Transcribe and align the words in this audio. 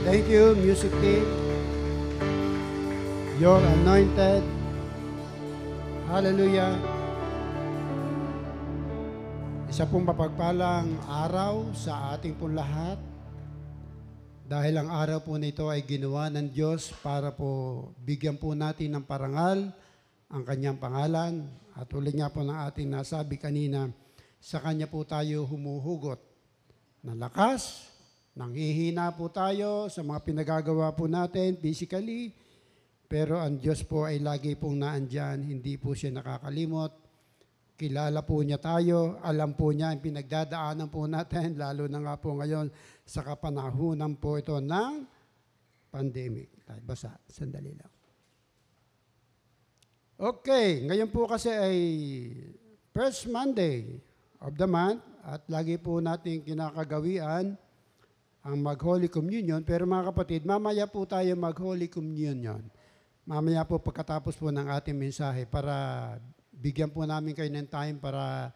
Thank 0.00 0.32
you, 0.32 0.56
music 0.56 0.88
team. 1.04 1.28
You're 3.36 3.60
anointed. 3.60 4.40
Hallelujah. 6.08 6.72
Isa 9.68 9.84
pong 9.84 10.08
mapagpalang 10.08 11.04
araw 11.04 11.76
sa 11.76 12.16
ating 12.16 12.32
pong 12.40 12.56
lahat. 12.56 12.96
Dahil 14.48 14.80
ang 14.80 14.88
araw 14.88 15.20
po 15.20 15.36
nito 15.36 15.68
ay 15.68 15.84
ginawa 15.84 16.32
ng 16.32 16.48
Diyos 16.48 16.96
para 17.04 17.36
po 17.36 17.92
bigyan 18.00 18.40
po 18.40 18.56
natin 18.56 18.96
ng 18.96 19.04
parangal 19.04 19.68
ang 20.32 20.42
kanyang 20.48 20.80
pangalan. 20.80 21.44
At 21.76 21.92
ulit 21.92 22.16
nga 22.16 22.32
po 22.32 22.40
ng 22.40 22.56
ating 22.56 22.88
nasabi 22.88 23.36
kanina, 23.36 23.92
sa 24.40 24.64
kanya 24.64 24.88
po 24.88 25.04
tayo 25.04 25.44
humuhugot 25.44 26.24
ng 27.04 27.20
lakas, 27.20 27.89
nanghihina 28.38 29.10
po 29.14 29.32
tayo 29.32 29.90
sa 29.90 30.06
mga 30.06 30.20
pinagagawa 30.22 30.94
po 30.94 31.10
natin 31.10 31.58
physically, 31.58 32.30
pero 33.10 33.42
ang 33.42 33.58
Diyos 33.58 33.82
po 33.82 34.06
ay 34.06 34.22
lagi 34.22 34.54
pong 34.54 34.86
naandyan, 34.86 35.42
hindi 35.42 35.74
po 35.74 35.98
siya 35.98 36.14
nakakalimot. 36.14 36.94
Kilala 37.74 38.22
po 38.22 38.44
niya 38.44 38.60
tayo, 38.60 39.18
alam 39.24 39.56
po 39.56 39.72
niya 39.72 39.90
ang 39.90 40.04
pinagdadaanan 40.04 40.92
po 40.92 41.08
natin, 41.10 41.56
lalo 41.62 41.90
na 41.90 41.98
nga 41.98 42.14
po 42.20 42.38
ngayon 42.38 42.70
sa 43.02 43.26
kapanahunan 43.26 44.14
po 44.20 44.38
ito 44.38 44.54
ng 44.60 44.92
pandemic. 45.90 46.54
Basa, 46.86 47.18
sandali 47.26 47.74
lang. 47.74 47.92
Okay, 50.20 50.84
ngayon 50.84 51.08
po 51.08 51.24
kasi 51.24 51.48
ay 51.48 51.78
first 52.92 53.26
Monday 53.32 53.98
of 54.44 54.52
the 54.54 54.68
month 54.68 55.00
at 55.24 55.40
lagi 55.48 55.80
po 55.80 55.98
natin 55.98 56.44
kinakagawian 56.44 57.56
ang 58.44 58.56
mag-Holy 58.60 59.12
Communion. 59.12 59.60
Pero 59.64 59.84
mga 59.84 60.12
kapatid, 60.12 60.48
mamaya 60.48 60.88
po 60.88 61.04
tayo 61.04 61.32
mag-Holy 61.36 61.88
Communion. 61.92 62.60
Mamaya 63.28 63.62
po 63.68 63.78
pagkatapos 63.78 64.34
po 64.36 64.48
ng 64.48 64.66
ating 64.66 64.96
mensahe 64.96 65.44
para 65.44 66.16
bigyan 66.50 66.90
po 66.92 67.04
namin 67.04 67.36
kayo 67.36 67.48
ng 67.52 67.68
time 67.68 67.96
para 68.00 68.52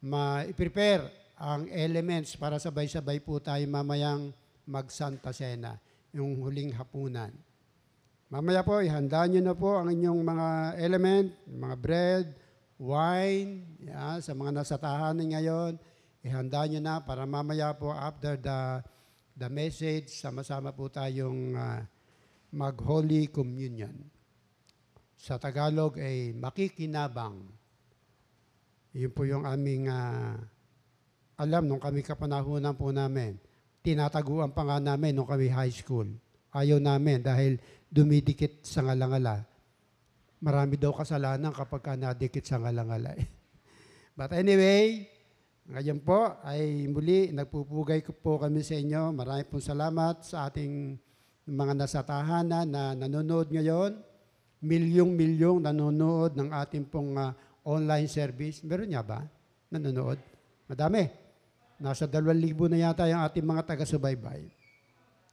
ma-prepare 0.00 1.26
ang 1.36 1.68
elements 1.68 2.32
para 2.36 2.56
sabay-sabay 2.56 3.20
po 3.20 3.36
tayo 3.40 3.60
mamayang 3.68 4.32
mag-Santa 4.64 5.36
Cena, 5.36 5.76
yung 6.16 6.40
huling 6.40 6.72
hapunan. 6.72 7.28
Mamaya 8.26 8.66
po, 8.66 8.82
ihanda 8.82 9.22
nyo 9.28 9.38
na 9.38 9.54
po 9.54 9.78
ang 9.78 9.86
inyong 9.92 10.20
mga 10.26 10.48
element, 10.82 11.28
mga 11.46 11.76
bread, 11.78 12.26
wine, 12.74 13.62
yeah, 13.78 14.18
sa 14.18 14.34
mga 14.34 14.50
nasa 14.50 14.74
tahanan 14.74 15.30
ngayon. 15.30 15.72
Ihanda 16.26 16.66
nyo 16.66 16.80
na 16.82 16.98
para 16.98 17.22
mamaya 17.22 17.70
po 17.78 17.94
after 17.94 18.34
the, 18.34 18.82
the 19.36 19.52
message, 19.52 20.08
sama-sama 20.16 20.72
po 20.72 20.88
tayong 20.88 21.52
uh, 21.52 21.84
mag-Holy 22.56 23.28
Communion. 23.28 23.92
Sa 25.12 25.36
Tagalog 25.36 26.00
ay 26.00 26.32
makikinabang. 26.32 27.44
Yun 28.96 29.12
po 29.12 29.28
yung 29.28 29.44
aming 29.44 29.92
uh, 29.92 30.40
alam 31.36 31.68
nung 31.68 31.80
kami 31.80 32.00
kapanahunan 32.00 32.72
po 32.72 32.88
namin. 32.88 33.36
Tinataguan 33.84 34.56
pa 34.56 34.64
nga 34.64 34.80
namin 34.80 35.12
nung 35.12 35.28
kami 35.28 35.52
high 35.52 35.72
school. 35.72 36.08
Ayaw 36.56 36.80
namin 36.80 37.20
dahil 37.20 37.60
dumidikit 37.92 38.64
sa 38.64 38.80
ngalangala. 38.80 39.44
Marami 40.40 40.80
daw 40.80 40.96
kasalanan 40.96 41.52
kapag 41.52 41.84
ka 41.84 41.92
nadikit 41.92 42.48
sa 42.48 42.56
ngalangala. 42.56 43.12
But 44.16 44.32
anyway, 44.32 45.12
ngayon 45.66 45.98
po 45.98 46.38
ay 46.46 46.86
muli 46.86 47.34
nagpupugay 47.34 47.98
ko 48.06 48.14
po 48.14 48.38
kami 48.38 48.62
sa 48.62 48.78
inyo. 48.78 49.10
Marami 49.10 49.42
pong 49.50 49.66
salamat 49.66 50.22
sa 50.22 50.46
ating 50.46 50.94
mga 51.42 51.74
nasa 51.74 52.06
tahanan 52.06 52.70
na 52.70 52.94
nanonood 52.94 53.50
ngayon. 53.50 53.98
Milyong-milyong 54.62 55.66
nanonood 55.66 56.38
ng 56.38 56.54
ating 56.54 56.86
pong 56.86 57.18
uh, 57.18 57.34
online 57.66 58.06
service. 58.06 58.62
Meron 58.62 58.94
niya 58.94 59.02
ba? 59.02 59.26
Nanonood? 59.74 60.22
Madami. 60.70 61.10
Nasa 61.82 62.06
dalawang 62.06 62.38
libo 62.38 62.70
na 62.70 62.86
yata 62.86 63.10
yung 63.10 63.26
ating 63.26 63.44
mga 63.44 63.66
taga-subaybay. 63.66 64.46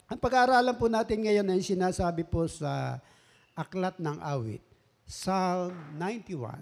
Ang 0.10 0.20
pag-aaralan 0.20 0.76
po 0.76 0.90
natin 0.90 1.24
ngayon 1.24 1.46
ay 1.46 1.62
sinasabi 1.62 2.26
po 2.26 2.50
sa 2.50 2.98
Aklat 3.54 4.02
ng 4.02 4.18
Awit, 4.18 4.66
Psalm 5.06 5.78
91. 6.02 6.58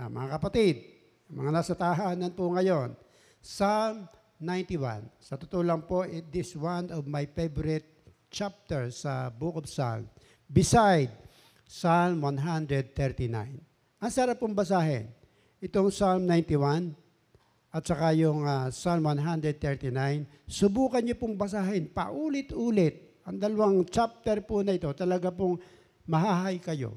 Yan, 0.00 0.08
mga 0.08 0.28
kapatid, 0.40 0.93
mga 1.34 1.50
nasa 1.50 1.74
tahanan 1.74 2.30
po 2.30 2.46
ngayon, 2.54 2.94
Psalm 3.42 4.06
91. 4.38 5.10
Sa 5.18 5.34
totoo 5.34 5.66
lang 5.66 5.82
po, 5.82 6.06
it 6.06 6.30
is 6.30 6.54
one 6.54 6.94
of 6.94 7.10
my 7.10 7.26
favorite 7.26 7.84
chapters 8.30 9.02
sa 9.02 9.34
Book 9.34 9.58
of 9.58 9.66
Psalm. 9.66 10.06
Beside 10.46 11.10
Psalm 11.66 12.22
139. 12.22 12.94
Ang 13.98 14.12
sarap 14.14 14.38
pong 14.38 14.54
basahin. 14.54 15.10
Itong 15.58 15.90
Psalm 15.90 16.22
91, 16.30 16.94
at 17.74 17.82
saka 17.82 18.14
yung 18.14 18.46
uh, 18.46 18.70
Psalm 18.70 19.02
139, 19.10 19.90
subukan 20.46 21.02
niyo 21.02 21.18
pong 21.18 21.34
basahin 21.34 21.90
paulit-ulit. 21.90 23.18
Ang 23.26 23.42
dalawang 23.42 23.82
chapter 23.90 24.38
po 24.46 24.62
na 24.62 24.78
ito, 24.78 24.86
talaga 24.94 25.34
pong 25.34 25.58
mahahay 26.06 26.62
kayo. 26.62 26.94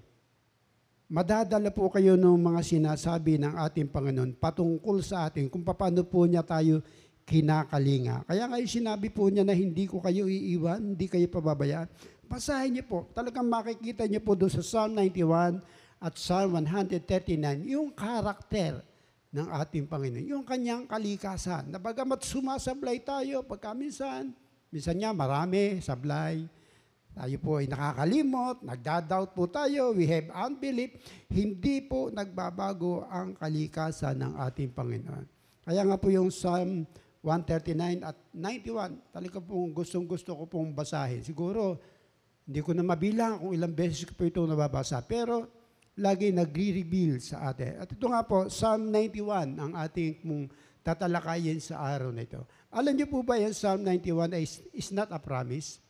Madadala 1.08 1.72
po 1.72 1.88
kayo 1.88 2.20
ng 2.20 2.36
mga 2.36 2.60
sinasabi 2.68 3.40
ng 3.40 3.56
ating 3.64 3.88
Panginoon 3.88 4.36
patungkol 4.36 5.00
sa 5.00 5.32
atin 5.32 5.48
kung 5.48 5.64
paano 5.64 6.04
po 6.04 6.28
niya 6.28 6.44
tayo 6.44 6.84
kinakalinga. 7.24 8.28
Kaya 8.28 8.44
nga 8.44 8.60
sinabi 8.68 9.08
po 9.08 9.32
niya 9.32 9.48
na 9.48 9.56
hindi 9.56 9.88
ko 9.88 10.04
kayo 10.04 10.28
iiwan, 10.28 10.84
hindi 10.84 11.08
kayo 11.08 11.24
pababayaan. 11.32 11.88
Basahin 12.28 12.76
niyo 12.76 12.84
po. 12.92 13.00
Talagang 13.16 13.48
makikita 13.48 14.04
niyo 14.04 14.20
po 14.20 14.36
doon 14.36 14.52
sa 14.52 14.60
Psalm 14.60 15.00
91 15.00 15.64
at 16.04 16.14
Psalm 16.20 16.60
139, 16.60 17.72
yung 17.72 17.96
karakter 17.96 18.84
ng 19.32 19.48
ating 19.64 19.88
Panginoon. 19.88 20.28
Yung 20.28 20.44
kanyang 20.44 20.92
kalikasan. 20.92 21.72
Na 21.72 21.80
bagamat 21.80 22.20
sumasablay 22.20 23.00
tayo 23.00 23.48
pagka 23.48 23.72
minsan, 23.72 24.36
minsan 24.68 25.00
niya 25.00 25.16
marami, 25.16 25.80
sablay. 25.80 26.44
Tayo 27.18 27.38
po 27.42 27.58
ay 27.58 27.66
nakakalimot, 27.66 28.62
nagda-doubt 28.62 29.34
po 29.34 29.50
tayo, 29.50 29.90
we 29.98 30.06
have 30.06 30.30
unbelief. 30.38 30.94
Hindi 31.34 31.82
po 31.82 32.14
nagbabago 32.14 33.10
ang 33.10 33.34
kalikasan 33.34 34.22
ng 34.22 34.34
ating 34.38 34.70
Panginoon. 34.70 35.26
Kaya 35.66 35.82
nga 35.82 35.98
po 35.98 36.14
yung 36.14 36.30
Psalm 36.30 36.86
139 37.26 38.06
at 38.06 38.18
91, 38.38 39.10
talaga 39.10 39.42
pong 39.42 39.74
gustong 39.74 40.06
gusto 40.06 40.38
ko 40.38 40.46
pong 40.46 40.78
basahin. 40.78 41.26
Siguro, 41.26 41.82
hindi 42.46 42.62
ko 42.62 42.78
na 42.78 42.86
mabilang 42.86 43.42
kung 43.42 43.52
ilang 43.58 43.74
beses 43.74 44.06
ko 44.06 44.14
po 44.14 44.30
ito 44.30 44.46
nababasa. 44.46 45.02
Pero 45.02 45.50
lagi 45.98 46.30
nagre-reveal 46.30 47.18
sa 47.18 47.50
atin. 47.50 47.82
At 47.82 47.90
ito 47.90 48.06
nga 48.06 48.22
po, 48.30 48.46
Psalm 48.54 48.94
91 48.94 49.58
ang 49.58 49.74
ating 49.74 50.22
mong 50.22 50.54
tatalakayin 50.86 51.58
sa 51.58 51.82
araw 51.82 52.14
na 52.14 52.24
ito. 52.24 52.46
Alam 52.70 52.94
niyo 52.94 53.10
po 53.10 53.26
ba 53.26 53.42
yung 53.42 53.58
Psalm 53.58 53.82
91 53.82 54.38
is, 54.38 54.62
is 54.72 54.94
not 54.94 55.10
a 55.10 55.18
promise? 55.18 55.82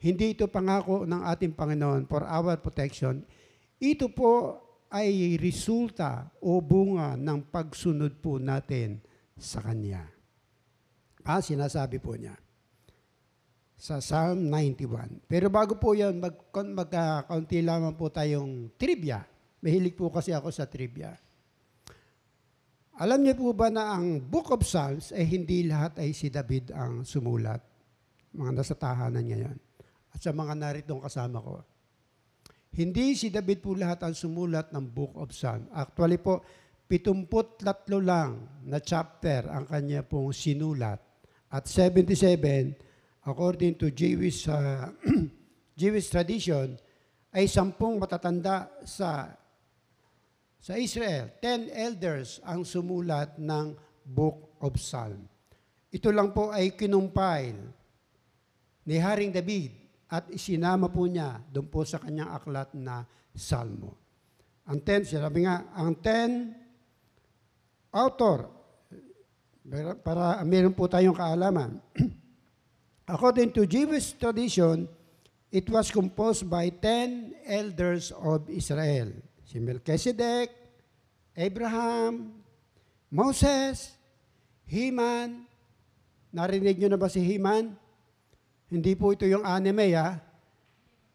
Hindi 0.00 0.32
ito 0.32 0.48
pangako 0.48 1.04
ng 1.04 1.22
ating 1.28 1.52
Panginoon 1.52 2.08
for 2.08 2.24
our 2.24 2.56
protection. 2.56 3.20
Ito 3.76 4.08
po 4.08 4.56
ay 4.88 5.36
resulta 5.36 6.32
o 6.40 6.58
bunga 6.64 7.14
ng 7.20 7.52
pagsunod 7.52 8.18
po 8.18 8.40
natin 8.40 8.98
sa 9.36 9.60
Kanya. 9.60 10.02
Ah, 11.20 11.44
sinasabi 11.44 12.00
po 12.00 12.16
niya 12.16 12.34
sa 13.80 14.00
Psalm 14.00 14.48
91. 14.52 15.24
Pero 15.24 15.48
bago 15.48 15.76
po 15.80 15.96
yan, 15.96 16.20
mag, 16.20 16.36
magkakunti 16.52 17.64
lamang 17.64 17.96
po 17.96 18.12
tayong 18.12 18.72
trivia. 18.76 19.24
Mahilig 19.64 19.96
po 19.96 20.12
kasi 20.12 20.36
ako 20.36 20.52
sa 20.52 20.68
trivia. 20.68 21.16
Alam 23.00 23.24
niyo 23.24 23.36
po 23.40 23.56
ba 23.56 23.72
na 23.72 23.96
ang 23.96 24.20
Book 24.20 24.52
of 24.52 24.64
Psalms 24.64 25.12
ay 25.16 25.24
eh, 25.24 25.28
hindi 25.32 25.64
lahat 25.64 26.04
ay 26.04 26.12
si 26.12 26.28
David 26.28 26.72
ang 26.76 27.08
sumulat? 27.08 27.64
Mga 28.36 28.52
nasa 28.52 28.76
tahanan 28.76 29.24
ngayon. 29.24 29.69
At 30.10 30.20
sa 30.20 30.34
mga 30.34 30.54
naritong 30.58 31.02
kasama 31.02 31.38
ko. 31.38 31.62
Hindi 32.70 33.18
si 33.18 33.34
David 33.34 33.58
po 33.62 33.74
lahat 33.74 34.06
ang 34.06 34.14
sumulat 34.14 34.70
ng 34.70 34.84
Book 34.86 35.18
of 35.18 35.34
Psalms. 35.34 35.66
Actually 35.74 36.22
po, 36.22 36.42
73 36.86 37.66
lang 38.02 38.46
na 38.66 38.78
chapter 38.82 39.46
ang 39.46 39.66
kanya 39.66 40.02
pong 40.02 40.34
sinulat. 40.34 40.98
At 41.50 41.66
77 41.66 43.26
according 43.26 43.74
to 43.78 43.90
Jewish, 43.90 44.46
uh, 44.46 44.90
Jewish 45.80 46.10
tradition, 46.10 46.78
ay 47.30 47.46
sampung 47.46 47.98
matatanda 47.98 48.70
sa 48.82 49.30
sa 50.60 50.76
Israel. 50.76 51.32
Ten 51.40 51.72
elders 51.72 52.42
ang 52.44 52.66
sumulat 52.66 53.40
ng 53.40 53.72
Book 54.04 54.60
of 54.60 54.76
Psalm. 54.76 55.24
Ito 55.90 56.12
lang 56.12 56.30
po 56.36 56.52
ay 56.52 56.76
kinumpile 56.76 57.58
ni 58.84 58.96
Haring 58.98 59.32
David 59.32 59.79
at 60.10 60.26
isinama 60.34 60.90
po 60.90 61.06
niya 61.06 61.38
doon 61.54 61.70
po 61.70 61.86
sa 61.86 62.02
kanyang 62.02 62.34
aklat 62.34 62.74
na 62.74 63.06
Salmo. 63.30 63.94
Ang 64.66 64.82
ten, 64.82 65.06
sinabi 65.06 65.46
nga, 65.46 65.70
ang 65.70 65.94
ten 66.02 66.50
author, 67.94 68.50
para 70.02 70.42
meron 70.42 70.74
po 70.74 70.90
tayong 70.90 71.14
kaalaman, 71.14 71.78
according 73.14 73.54
to 73.54 73.70
Jewish 73.70 74.18
tradition, 74.18 74.90
it 75.54 75.70
was 75.70 75.94
composed 75.94 76.50
by 76.50 76.74
ten 76.74 77.34
elders 77.46 78.10
of 78.10 78.50
Israel. 78.50 79.14
Si 79.46 79.62
Melchizedek, 79.62 80.50
Abraham, 81.38 82.42
Moses, 83.10 83.94
Heman. 84.70 85.46
Narinig 86.30 86.78
nyo 86.78 86.94
na 86.94 86.98
ba 86.98 87.10
si 87.10 87.18
Heman? 87.22 87.74
Hindi 88.70 88.94
po 88.94 89.10
ito 89.10 89.26
yung 89.26 89.42
anime, 89.42 89.90
ha? 89.98 90.14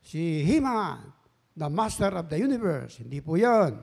Si 0.04 0.44
Heman, 0.44 1.08
the 1.56 1.72
master 1.72 2.12
of 2.20 2.28
the 2.28 2.36
universe. 2.36 3.00
Hindi 3.00 3.24
po 3.24 3.40
yon. 3.40 3.80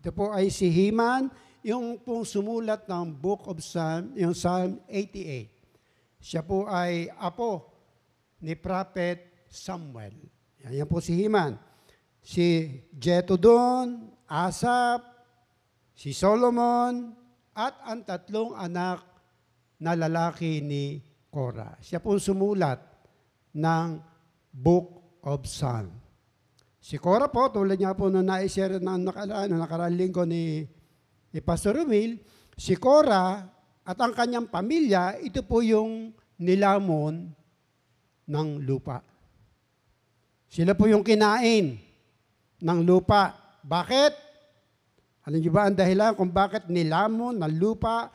Ito 0.00 0.10
po 0.16 0.32
ay 0.32 0.48
si 0.48 0.72
Heman, 0.72 1.28
yung 1.62 2.00
pong 2.00 2.26
sumulat 2.26 2.88
ng 2.88 3.12
Book 3.14 3.46
of 3.46 3.60
Psalm, 3.60 4.16
yung 4.16 4.32
Psalm 4.34 4.80
88. 4.88 6.24
Siya 6.24 6.42
po 6.42 6.66
ay 6.66 7.12
apo 7.20 7.68
ni 8.42 8.56
Prophet 8.58 9.46
Samuel. 9.46 10.16
Yan, 10.64 10.82
yan 10.82 10.88
po 10.88 10.98
si 10.98 11.14
Heman. 11.14 11.54
Si 12.24 12.66
Jetudon, 12.96 14.08
Asap, 14.26 15.04
si 15.92 16.16
Solomon, 16.16 17.12
at 17.52 17.76
ang 17.84 18.00
tatlong 18.08 18.56
anak 18.56 19.04
na 19.76 19.92
lalaki 19.92 20.64
ni 20.64 21.04
Korah. 21.28 21.76
Siya 21.84 22.00
po 22.00 22.16
sumulat 22.16 22.91
ng 23.52 24.00
Book 24.52 25.20
of 25.24 25.44
Psalm. 25.48 25.92
Si 26.82 26.98
Korah 26.98 27.30
po, 27.30 27.46
tulad 27.48 27.78
niya 27.78 27.94
po 27.94 28.10
na 28.10 28.26
na-share 28.26 28.82
na 28.82 28.98
nakaraan, 28.98 29.48
na 29.48 29.62
nakaraan 29.62 29.94
linggo 29.94 30.26
ni, 30.26 30.66
ni 31.30 31.38
Pastor 31.38 31.78
Romil, 31.78 32.18
si 32.58 32.74
Korah 32.74 33.46
at 33.86 33.98
ang 34.02 34.10
kanyang 34.10 34.50
pamilya, 34.50 35.18
ito 35.22 35.46
po 35.46 35.62
yung 35.62 36.10
nilamon 36.42 37.30
ng 38.26 38.48
lupa. 38.66 39.02
Sila 40.50 40.74
po 40.76 40.90
yung 40.90 41.06
kinain 41.06 41.80
ng 42.60 42.80
lupa. 42.84 43.32
Bakit? 43.62 44.12
Alam 45.22 45.38
niyo 45.38 45.54
ba 45.54 45.70
ang 45.70 45.78
dahilan 45.78 46.18
kung 46.18 46.34
bakit 46.34 46.66
nilamon 46.66 47.38
ng 47.38 47.54
lupa 47.56 48.10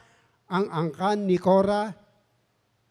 ang 0.51 0.67
angkan 0.67 1.23
ni 1.23 1.39
Korah? 1.39 1.91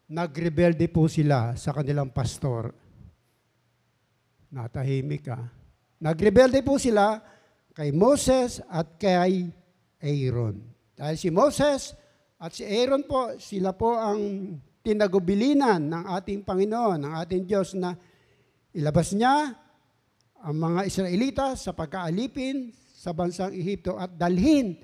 Nagrebelde 0.07 0.87
po 0.87 1.11
sila 1.11 1.51
sa 1.59 1.75
kanilang 1.75 2.15
pastor. 2.15 2.71
Natahimik 4.47 5.27
ka. 5.27 5.35
Nagrebelde 5.99 6.63
po 6.63 6.79
sila 6.79 7.19
kay 7.75 7.91
Moses 7.91 8.63
at 8.71 8.95
kay 8.95 9.51
Aaron. 9.99 10.63
Dahil 10.95 11.19
si 11.19 11.27
Moses 11.27 11.91
at 12.39 12.55
si 12.55 12.63
Aaron 12.63 13.03
po, 13.03 13.35
sila 13.35 13.75
po 13.75 13.99
ang 13.99 14.55
tinagubilinan 14.79 15.91
ng 15.91 16.03
ating 16.15 16.47
Panginoon, 16.47 17.03
ng 17.03 17.13
ating 17.27 17.43
Diyos 17.43 17.75
na 17.75 17.91
ilabas 18.71 19.11
niya 19.11 19.51
ang 20.39 20.55
mga 20.55 20.87
Israelita 20.87 21.47
sa 21.59 21.75
pagkaalipin 21.75 22.71
sa 22.95 23.11
bansang 23.11 23.51
Ehipto 23.51 23.99
at 23.99 24.15
dalhin 24.15 24.79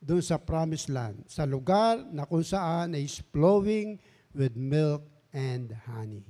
doon 0.00 0.24
sa 0.24 0.40
promised 0.40 0.88
land, 0.88 1.28
sa 1.28 1.44
lugar 1.44 2.00
na 2.08 2.24
kung 2.24 2.42
saan 2.42 2.96
is 2.96 3.20
flowing 3.28 4.00
with 4.36 4.56
milk 4.56 5.04
and 5.32 5.72
honey. 5.88 6.24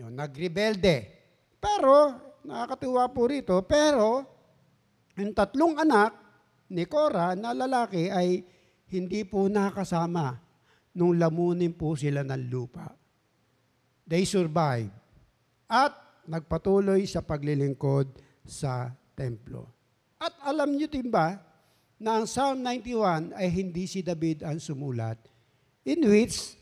Yun, 0.00 0.16
nagrebelde. 0.16 1.06
Pero, 1.60 2.16
nakakatuwa 2.46 3.04
po 3.12 3.28
rito, 3.28 3.60
pero, 3.68 4.24
yung 5.18 5.36
tatlong 5.36 5.76
anak 5.76 6.16
ni 6.72 6.86
Cora 6.88 7.36
na 7.36 7.52
lalaki 7.52 8.08
ay 8.08 8.40
hindi 8.90 9.22
po 9.26 9.46
nakasama 9.50 10.38
nung 10.96 11.18
lamunin 11.18 11.74
po 11.74 11.94
sila 11.94 12.24
ng 12.24 12.42
lupa. 12.50 12.90
They 14.06 14.26
survived. 14.26 14.90
At 15.70 15.94
nagpatuloy 16.26 17.06
sa 17.06 17.22
paglilingkod 17.22 18.18
sa 18.42 18.90
templo. 19.14 19.70
At 20.18 20.34
alam 20.42 20.74
niyo 20.74 20.90
din 20.90 21.06
ba 21.08 21.38
na 22.00 22.18
ang 22.18 22.26
Psalm 22.26 22.64
91 22.64 23.36
ay 23.36 23.48
hindi 23.52 23.84
si 23.86 24.02
David 24.02 24.42
ang 24.42 24.58
sumulat, 24.58 25.20
in 25.86 26.02
which 26.08 26.59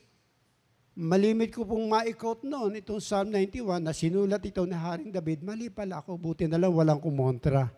malimit 0.99 1.55
ko 1.55 1.63
pong 1.63 1.87
ma-quote 1.87 2.43
noon 2.43 2.83
itong 2.83 2.99
Psalm 2.99 3.31
91 3.31 3.87
na 3.87 3.95
sinulat 3.95 4.43
ito 4.43 4.67
ni 4.67 4.75
Haring 4.75 5.15
David, 5.15 5.47
mali 5.47 5.71
pala 5.71 6.03
ako, 6.03 6.19
buti 6.19 6.51
na 6.51 6.59
lang 6.59 6.75
walang 6.75 6.99
kumontra. 6.99 7.71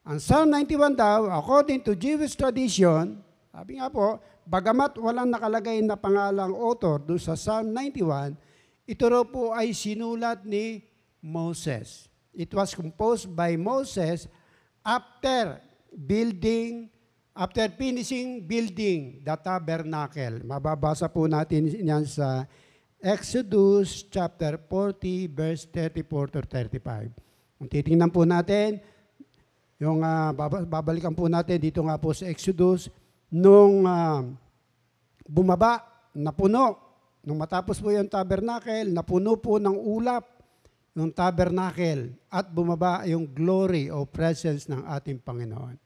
Ang 0.00 0.16
Psalm 0.16 0.48
91 0.48 0.96
daw, 0.96 1.28
according 1.28 1.84
to 1.84 1.92
Jewish 1.92 2.32
tradition, 2.32 3.20
sabi 3.52 3.76
nga 3.76 3.92
po, 3.92 4.16
bagamat 4.48 4.96
walang 4.96 5.28
nakalagay 5.28 5.84
na 5.84 6.00
pangalang 6.00 6.56
author 6.56 6.96
doon 7.04 7.20
sa 7.20 7.36
Psalm 7.36 7.76
91, 7.76 8.32
ito 8.88 9.04
raw 9.12 9.20
po 9.28 9.52
ay 9.52 9.76
sinulat 9.76 10.40
ni 10.48 10.88
Moses. 11.20 12.08
It 12.32 12.48
was 12.56 12.72
composed 12.72 13.28
by 13.28 13.60
Moses 13.60 14.24
after 14.80 15.60
building, 15.92 16.88
after 17.36 17.68
finishing 17.76 18.40
building 18.42 19.20
the 19.20 19.36
tabernacle. 19.36 20.40
Mababasa 20.42 21.06
po 21.12 21.28
natin 21.28 21.68
yan 21.68 22.08
sa 22.08 22.48
Exodus 22.96 24.08
chapter 24.08 24.56
40 24.56 25.28
verse 25.28 25.68
34 25.68 26.32
to 26.32 26.40
35. 26.48 27.12
Kung 27.60 27.68
titingnan 27.68 28.08
po 28.08 28.24
natin, 28.24 28.80
yung 29.76 30.00
uh, 30.00 30.32
babalikan 30.64 31.12
po 31.12 31.28
natin 31.28 31.60
dito 31.60 31.84
nga 31.84 32.00
po 32.00 32.16
sa 32.16 32.24
Exodus, 32.32 32.88
nung 33.28 33.84
uh, 33.84 34.24
bumaba, 35.28 35.84
napuno, 36.16 36.80
nung 37.20 37.36
matapos 37.36 37.76
po 37.76 37.92
yung 37.92 38.08
tabernacle, 38.08 38.88
napuno 38.88 39.36
po 39.36 39.60
ng 39.60 39.76
ulap 39.76 40.24
yung 40.96 41.12
tabernacle 41.12 42.16
at 42.32 42.48
bumaba 42.48 43.04
yung 43.04 43.28
glory 43.28 43.92
o 43.92 44.08
presence 44.08 44.64
ng 44.64 44.88
ating 44.88 45.20
Panginoon. 45.20 45.76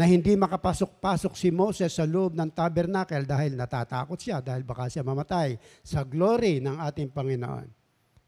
Na 0.00 0.08
hindi 0.08 0.32
makapasok-pasok 0.32 1.36
si 1.36 1.52
Moses 1.52 1.92
sa 1.92 2.08
loob 2.08 2.32
ng 2.32 2.48
tabernacle 2.56 3.28
dahil 3.28 3.52
natatakot 3.52 4.16
siya, 4.16 4.40
dahil 4.40 4.64
baka 4.64 4.88
siya 4.88 5.04
mamatay 5.04 5.60
sa 5.84 6.08
glory 6.08 6.56
ng 6.64 6.80
ating 6.80 7.12
Panginoon. 7.12 7.68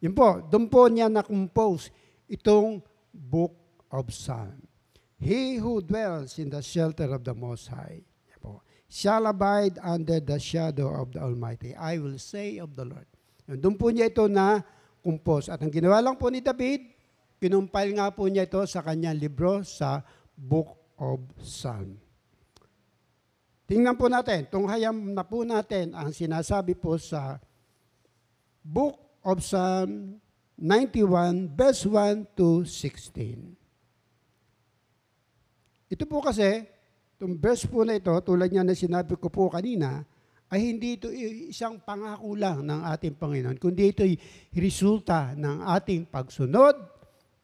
Yun 0.05 0.13
po, 0.13 0.45
doon 0.45 0.69
po 0.69 0.85
niya 0.93 1.09
na-compose 1.09 1.89
itong 2.29 2.85
Book 3.09 3.57
of 3.89 4.13
Psalm. 4.13 4.69
He 5.17 5.57
who 5.57 5.81
dwells 5.81 6.37
in 6.37 6.53
the 6.53 6.61
shelter 6.61 7.09
of 7.09 7.25
the 7.25 7.33
Most 7.33 7.73
High 7.73 8.05
po, 8.43 8.59
shall 8.91 9.31
abide 9.31 9.79
under 9.79 10.19
the 10.19 10.37
shadow 10.43 10.91
of 10.99 11.15
the 11.15 11.23
Almighty. 11.23 11.73
I 11.79 12.03
will 12.03 12.19
say 12.19 12.59
of 12.59 12.75
the 12.75 12.85
Lord. 12.85 13.07
Yun, 13.47 13.63
doon 13.63 13.77
po 13.79 13.95
niya 13.95 14.11
ito 14.11 14.27
na 14.27 14.61
compose. 14.99 15.47
At 15.47 15.63
ang 15.63 15.71
ginawa 15.71 16.03
lang 16.03 16.19
po 16.19 16.27
ni 16.27 16.43
David, 16.43 16.91
pinumpile 17.39 17.95
nga 17.95 18.11
po 18.11 18.27
niya 18.27 18.51
ito 18.51 18.61
sa 18.67 18.83
kanyang 18.83 19.23
libro 19.23 19.63
sa 19.63 20.03
Book 20.35 20.82
of 21.03 21.19
Psalm. 21.43 21.99
Tingnan 23.67 23.99
po 23.99 24.07
natin, 24.07 24.47
tunghayam 24.47 24.95
na 25.11 25.27
po 25.27 25.43
natin 25.43 25.99
ang 25.99 26.15
sinasabi 26.15 26.79
po 26.79 26.95
sa 26.95 27.43
Book 28.63 28.95
of 29.27 29.43
Psalm 29.43 30.23
91, 30.55 31.51
verse 31.59 31.83
1 31.91 32.39
to 32.39 32.63
16. 32.63 33.59
Ito 35.91 36.05
po 36.07 36.23
kasi, 36.23 36.63
itong 37.19 37.35
verse 37.35 37.67
po 37.67 37.83
na 37.83 37.99
ito, 37.99 38.15
tulad 38.23 38.53
niya 38.53 38.63
na 38.63 38.79
sinabi 38.79 39.19
ko 39.19 39.27
po 39.27 39.51
kanina, 39.51 40.07
ay 40.53 40.69
hindi 40.69 41.01
ito 41.01 41.09
isang 41.49 41.81
pangako 41.81 42.37
lang 42.37 42.61
ng 42.69 42.81
ating 42.93 43.17
Panginoon, 43.17 43.57
kundi 43.57 43.89
ito 43.89 44.05
ay 44.05 44.15
resulta 44.53 45.33
ng 45.33 45.65
ating 45.65 46.13
pagsunod, 46.13 46.77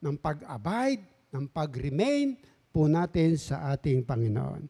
ng 0.04 0.16
pag-abide, 0.20 1.02
ng 1.32 1.48
pag-remain 1.48 2.36
po 2.78 2.86
natin 2.86 3.34
sa 3.34 3.74
ating 3.74 4.06
Panginoon. 4.06 4.62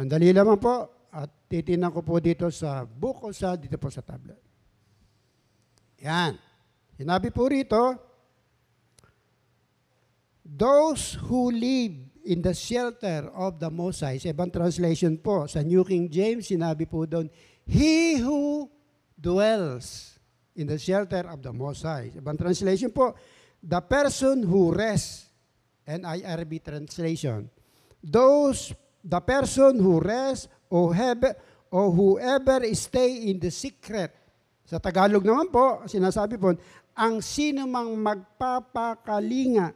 Ang 0.00 0.08
dali 0.08 0.32
lamang 0.32 0.56
po, 0.56 0.88
at 1.12 1.28
titinan 1.52 1.92
ko 1.92 2.00
po 2.00 2.16
dito 2.16 2.48
sa 2.48 2.88
book 2.88 3.28
o 3.28 3.28
sa 3.28 3.52
dito 3.52 3.76
po 3.76 3.92
sa 3.92 4.00
tablet. 4.00 4.40
Yan. 6.00 6.40
Sinabi 6.96 7.28
po 7.28 7.44
rito, 7.44 7.92
those 10.40 11.20
who 11.28 11.52
live 11.52 11.92
in 12.24 12.40
the 12.40 12.56
shelter 12.56 13.28
of 13.36 13.60
the 13.60 13.68
Most 13.68 14.00
High. 14.00 14.16
Sa 14.16 14.32
ibang 14.32 14.48
translation 14.48 15.20
po, 15.20 15.44
sa 15.44 15.60
New 15.60 15.84
King 15.84 16.08
James, 16.08 16.48
sinabi 16.48 16.88
po 16.88 17.04
doon, 17.04 17.28
He 17.68 18.16
who 18.16 18.72
dwells 19.12 20.16
in 20.56 20.66
the 20.66 20.80
shelter 20.80 21.28
of 21.28 21.44
the 21.44 21.52
Most 21.52 21.84
High. 21.84 22.16
Ibang 22.16 22.40
translation 22.40 22.90
po, 22.90 23.12
the 23.60 23.80
person 23.84 24.40
who 24.42 24.72
rests, 24.72 25.33
NIRB 25.84 26.64
translation. 26.64 27.48
Those, 28.00 28.72
the 29.04 29.20
person 29.20 29.80
who 29.80 30.00
rests 30.00 30.48
or, 30.68 30.92
have, 30.96 31.24
or 31.72 31.92
whoever 31.92 32.64
stay 32.72 33.28
in 33.32 33.40
the 33.40 33.52
secret. 33.52 34.12
Sa 34.64 34.80
Tagalog 34.80 35.24
naman 35.24 35.52
po, 35.52 35.84
sinasabi 35.84 36.40
po, 36.40 36.56
ang 36.96 37.20
sino 37.20 37.68
mang 37.68 37.92
magpapakalinga 37.98 39.74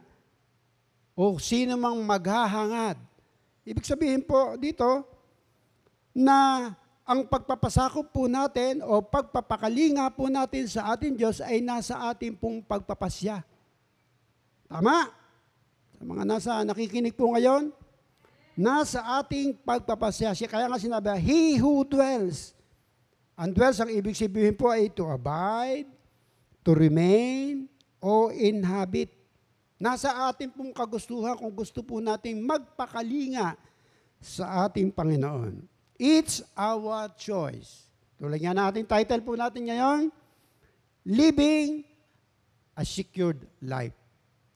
o 1.13 1.35
sino 1.37 1.75
mang 1.75 1.99
maghahangad. 2.01 2.95
Ibig 3.67 3.85
sabihin 3.85 4.23
po 4.23 4.55
dito 4.55 5.03
na 6.15 6.71
ang 7.03 7.27
pagpapasakop 7.27 8.07
po 8.09 8.25
natin 8.31 8.79
o 8.85 9.03
pagpapakalinga 9.03 10.07
po 10.15 10.31
natin 10.31 10.65
sa 10.65 10.95
ating 10.95 11.19
Diyos 11.19 11.43
ay 11.43 11.59
nasa 11.59 11.99
ating 12.09 12.39
pong 12.39 12.63
pagpapasya. 12.63 13.43
Tama? 14.69 15.18
Mga 15.99 16.23
nasa 16.23 16.63
nakikinig 16.63 17.11
po 17.11 17.35
ngayon, 17.35 17.75
nasa 18.55 19.03
ating 19.19 19.59
pagpapasya. 19.59 20.31
Kaya 20.47 20.71
nga 20.71 20.79
sinabi, 20.79 21.11
He 21.19 21.59
who 21.59 21.83
dwells. 21.83 22.55
Ang 23.35 23.51
dwells, 23.51 23.79
ang 23.83 23.91
ibig 23.91 24.15
sabihin 24.15 24.55
po 24.55 24.71
ay 24.71 24.91
to 24.91 25.07
abide, 25.07 25.87
to 26.63 26.71
remain, 26.75 27.67
o 27.99 28.31
inhabit. 28.31 29.11
Nasa 29.79 30.27
ating 30.27 30.51
pong 30.51 30.71
kagustuhan 30.71 31.35
kung 31.39 31.51
gusto 31.51 31.83
po 31.83 31.99
nating 32.03 32.39
magpakalinga 32.43 33.55
sa 34.19 34.67
ating 34.67 34.91
Panginoon. 34.91 35.63
It's 35.99 36.43
our 36.55 37.11
choice. 37.15 37.87
Tulad 38.19 38.39
nga 38.39 38.55
natin, 38.55 38.87
title 38.87 39.23
po 39.23 39.35
natin 39.35 39.67
ngayon, 39.67 40.11
Living 41.07 41.83
a 42.75 42.83
Secured 42.83 43.43
Life. 43.63 43.98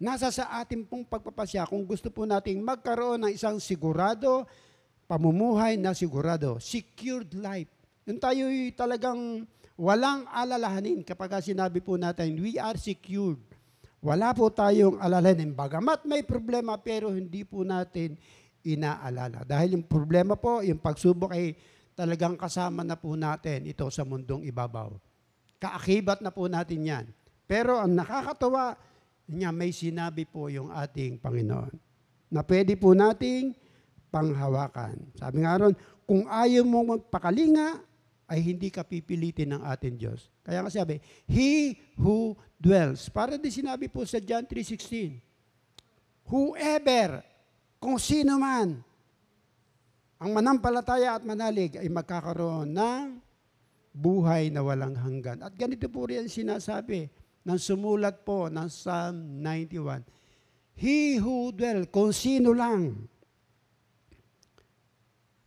Nasa 0.01 0.33
sa 0.33 0.49
ating 0.61 0.89
pong 0.89 1.05
pagpapasya 1.05 1.69
kung 1.69 1.85
gusto 1.85 2.09
po 2.09 2.25
nating 2.25 2.59
magkaroon 2.65 3.27
ng 3.27 3.31
isang 3.33 3.61
sigurado, 3.61 4.45
pamumuhay 5.05 5.77
na 5.77 5.93
sigurado, 5.93 6.57
secured 6.57 7.31
life. 7.37 7.69
Yung 8.09 8.19
tayo 8.19 8.49
talagang 8.75 9.47
walang 9.79 10.27
alalahanin 10.29 11.05
kapag 11.05 11.39
sinabi 11.41 11.79
po 11.79 11.95
natin, 11.95 12.35
we 12.41 12.59
are 12.59 12.75
secured. 12.75 13.39
Wala 14.03 14.35
po 14.35 14.51
tayong 14.51 14.99
alalahanin. 14.99 15.55
Bagamat 15.55 16.03
may 16.03 16.27
problema, 16.27 16.75
pero 16.75 17.07
hindi 17.07 17.47
po 17.47 17.63
natin 17.63 18.19
inaalala. 18.67 19.47
Dahil 19.47 19.79
yung 19.79 19.85
problema 19.87 20.35
po, 20.35 20.59
yung 20.59 20.79
pagsubok 20.79 21.31
ay 21.31 21.55
talagang 21.95 22.35
kasama 22.35 22.83
na 22.83 22.99
po 22.99 23.15
natin 23.15 23.63
ito 23.63 23.87
sa 23.87 24.03
mundong 24.03 24.43
ibabaw. 24.43 24.91
Kaakibat 25.61 26.19
na 26.19 26.35
po 26.35 26.51
natin 26.51 26.83
yan. 26.83 27.05
Pero 27.47 27.79
ang 27.79 27.95
nakakatawa, 27.95 28.75
niya 29.27 29.49
may 29.55 29.71
sinabi 29.71 30.27
po 30.27 30.51
yung 30.51 30.71
ating 30.71 31.19
Panginoon 31.19 31.73
na 32.33 32.41
pwede 32.41 32.73
po 32.75 32.91
nating 32.97 33.53
panghawakan. 34.09 34.97
Sabi 35.17 35.45
nga 35.45 35.57
ron, 35.57 35.73
kung 36.05 36.25
ayaw 36.29 36.61
mo 36.65 36.97
magpakalinga, 36.97 37.81
ay 38.33 38.39
hindi 38.41 38.73
ka 38.73 38.81
pipilitin 38.81 39.53
ng 39.53 39.61
ating 39.61 39.99
Diyos. 39.99 40.31
Kaya 40.41 40.63
nga 40.65 40.71
sabi, 40.71 40.97
He 41.29 41.77
who 41.99 42.33
dwells. 42.57 43.11
Para 43.11 43.37
din 43.37 43.53
sinabi 43.53 43.91
po 43.91 44.01
sa 44.07 44.17
John 44.17 44.47
3.16, 44.49 45.21
Whoever 46.31 47.21
kung 47.77 47.99
sino 47.99 48.39
man 48.39 48.79
ang 50.23 50.31
manampalataya 50.31 51.19
at 51.19 51.23
manalig 51.27 51.75
ay 51.75 51.91
magkakaroon 51.91 52.71
ng 52.71 53.19
buhay 53.91 54.47
na 54.47 54.63
walang 54.63 54.95
hanggan. 54.95 55.43
At 55.43 55.51
ganito 55.53 55.91
po 55.91 56.07
rin 56.07 56.31
sinasabi 56.31 57.11
ng 57.43 57.59
sumulat 57.59 58.23
po 58.23 58.47
ng 58.47 58.67
Psalm 58.71 59.43
91. 59.43 60.03
He 60.79 61.19
who 61.21 61.51
dwell, 61.53 61.85
kung 61.91 62.15
sino 62.15 62.55
lang. 62.55 63.07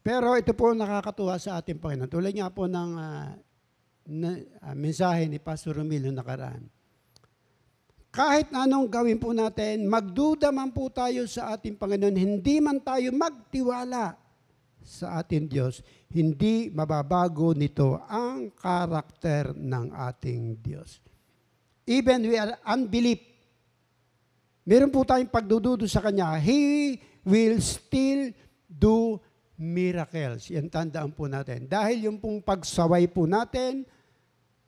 Pero 0.04 0.38
ito 0.38 0.54
po 0.54 0.70
nakakatuwa 0.70 1.34
sa 1.40 1.58
ating 1.58 1.82
Panginoon. 1.82 2.12
Tulad 2.12 2.30
nga 2.30 2.52
po 2.52 2.70
ng 2.70 2.90
uh, 2.94 3.28
na, 4.06 4.30
uh, 4.38 4.76
mensahe 4.78 5.26
ni 5.26 5.42
Pastor 5.42 5.82
Romil 5.82 6.06
nakaraan 6.14 6.70
kahit 8.16 8.48
anong 8.56 8.88
gawin 8.88 9.20
po 9.20 9.36
natin, 9.36 9.84
magduda 9.84 10.48
man 10.48 10.72
po 10.72 10.88
tayo 10.88 11.28
sa 11.28 11.52
ating 11.52 11.76
Panginoon, 11.76 12.16
hindi 12.16 12.64
man 12.64 12.80
tayo 12.80 13.12
magtiwala 13.12 14.16
sa 14.80 15.20
ating 15.20 15.52
Diyos, 15.52 15.84
hindi 16.08 16.72
mababago 16.72 17.52
nito 17.52 18.00
ang 18.08 18.56
karakter 18.56 19.52
ng 19.52 19.92
ating 19.92 20.64
Diyos. 20.64 21.04
Even 21.86 22.26
we 22.26 22.34
are 22.34 22.58
unbelief, 22.66 23.22
meron 24.66 24.90
po 24.90 25.06
tayong 25.06 25.30
pagdududo 25.30 25.86
sa 25.86 26.02
Kanya, 26.02 26.34
He 26.42 26.98
will 27.22 27.62
still 27.62 28.34
do 28.66 29.22
miracles. 29.54 30.50
Yan 30.50 30.66
tandaan 30.66 31.14
po 31.14 31.30
natin. 31.30 31.70
Dahil 31.70 32.10
yung 32.10 32.18
pong 32.18 32.42
pagsaway 32.42 33.06
po 33.06 33.30
natin, 33.30 33.86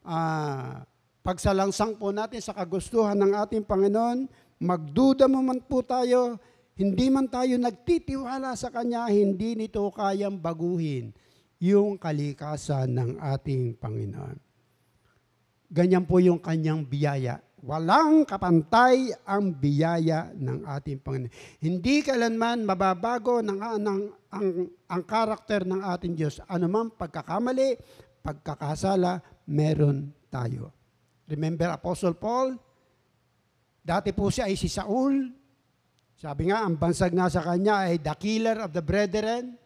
uh, 0.06 0.86
pagsalangsang 1.26 1.98
po 1.98 2.14
natin 2.14 2.38
sa 2.38 2.54
kagustuhan 2.54 3.18
ng 3.18 3.34
ating 3.34 3.66
Panginoon, 3.66 4.30
magduda 4.62 5.26
mo 5.26 5.42
man 5.42 5.58
po 5.58 5.82
tayo, 5.82 6.38
hindi 6.78 7.10
man 7.10 7.26
tayo 7.26 7.58
nagtitiwala 7.58 8.54
sa 8.54 8.70
Kanya, 8.70 9.10
hindi 9.10 9.58
nito 9.58 9.84
kayang 9.90 10.38
baguhin 10.38 11.10
yung 11.58 11.98
kalikasan 11.98 12.94
ng 12.94 13.10
ating 13.18 13.74
Panginoon. 13.76 14.47
Ganyan 15.68 16.08
po 16.08 16.16
yung 16.16 16.40
kanyang 16.40 16.88
biyaya. 16.88 17.44
Walang 17.60 18.24
kapantay 18.24 19.12
ang 19.26 19.52
biyaya 19.52 20.32
ng 20.32 20.64
ating 20.64 21.02
Panginoon. 21.04 21.32
Hindi 21.60 22.06
kailanman 22.06 22.64
mababago 22.64 23.44
ng, 23.44 23.58
ng, 23.60 24.00
ang, 24.30 24.48
ang 24.88 25.02
karakter 25.04 25.68
ng 25.68 25.82
ating 25.82 26.14
Diyos. 26.16 26.40
Anumang 26.48 26.94
pagkakamali, 26.94 27.76
pagkakasala, 28.22 29.20
meron 29.50 30.14
tayo. 30.30 30.72
Remember 31.28 31.68
Apostle 31.74 32.16
Paul? 32.16 32.56
Dati 33.84 34.14
po 34.16 34.32
siya 34.32 34.48
ay 34.48 34.56
si 34.56 34.70
Saul. 34.70 35.28
Sabi 36.16 36.48
nga, 36.48 36.64
ang 36.64 36.80
bansag 36.80 37.12
nga 37.12 37.28
sa 37.28 37.44
kanya 37.44 37.90
ay 37.90 38.00
the 38.00 38.14
killer 38.16 38.64
of 38.64 38.70
the 38.72 38.84
brethren. 38.84 39.58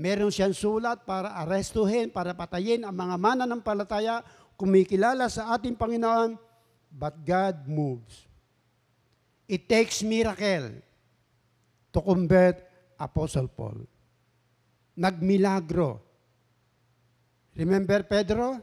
Meron 0.00 0.32
siyang 0.32 0.56
sulat 0.56 1.04
para 1.04 1.34
arestuhin, 1.44 2.08
para 2.08 2.32
patayin 2.32 2.86
ang 2.88 2.96
mga 2.96 3.16
mananampalataya, 3.20 4.24
kumikilala 4.60 5.32
sa 5.32 5.56
ating 5.56 5.72
Panginoon, 5.72 6.36
but 6.92 7.16
God 7.24 7.64
moves. 7.64 8.28
It 9.48 9.64
takes 9.64 10.04
miracle 10.04 10.84
to 11.88 11.98
convert 12.04 12.60
Apostle 13.00 13.48
Paul. 13.48 13.88
Nagmilagro. 15.00 16.04
Remember 17.56 18.04
Pedro? 18.04 18.60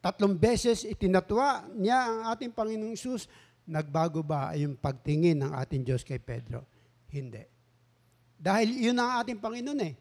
Tatlong 0.00 0.32
beses 0.36 0.88
itinatwa 0.88 1.68
niya 1.76 2.08
ang 2.08 2.18
ating 2.32 2.56
Panginoong 2.56 2.96
Isus. 2.96 3.28
Nagbago 3.68 4.24
ba 4.24 4.56
yung 4.56 4.76
pagtingin 4.76 5.44
ng 5.44 5.52
ating 5.52 5.84
Diyos 5.84 6.00
kay 6.00 6.20
Pedro? 6.20 6.64
Hindi. 7.12 7.44
Dahil 8.40 8.88
yun 8.88 8.96
ang 8.96 9.20
ating 9.20 9.40
Panginoon 9.40 9.80
eh. 9.84 9.94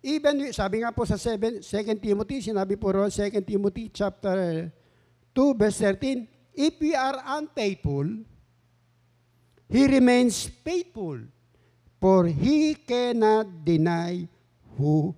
Even, 0.00 0.48
sabi 0.56 0.80
nga 0.80 0.96
po 0.96 1.04
sa 1.04 1.20
7, 1.20 1.60
2 1.60 2.00
Timothy, 2.00 2.40
sinabi 2.40 2.80
po 2.80 2.88
ron, 2.96 3.12
2 3.12 3.36
Timothy 3.44 3.92
chapter 3.92 4.72
2, 5.36 5.60
verse 5.60 5.84
13, 5.84 6.56
If 6.56 6.80
we 6.80 6.96
are 6.96 7.20
unfaithful, 7.40 8.08
He 9.70 9.86
remains 9.86 10.50
faithful, 10.64 11.20
for 12.00 12.26
He 12.26 12.74
cannot 12.80 13.62
deny 13.62 14.24
who 14.80 15.12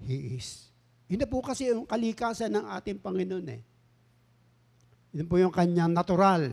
He 0.00 0.40
is. 0.40 0.72
Hindi 1.06 1.28
po 1.28 1.44
kasi 1.44 1.68
yung 1.68 1.84
kalikasan 1.84 2.56
ng 2.56 2.64
ating 2.72 3.04
Panginoon 3.04 3.46
eh. 3.52 3.60
Yun 5.12 5.28
po 5.28 5.36
yung 5.36 5.52
kanyang 5.52 5.92
natural. 5.92 6.48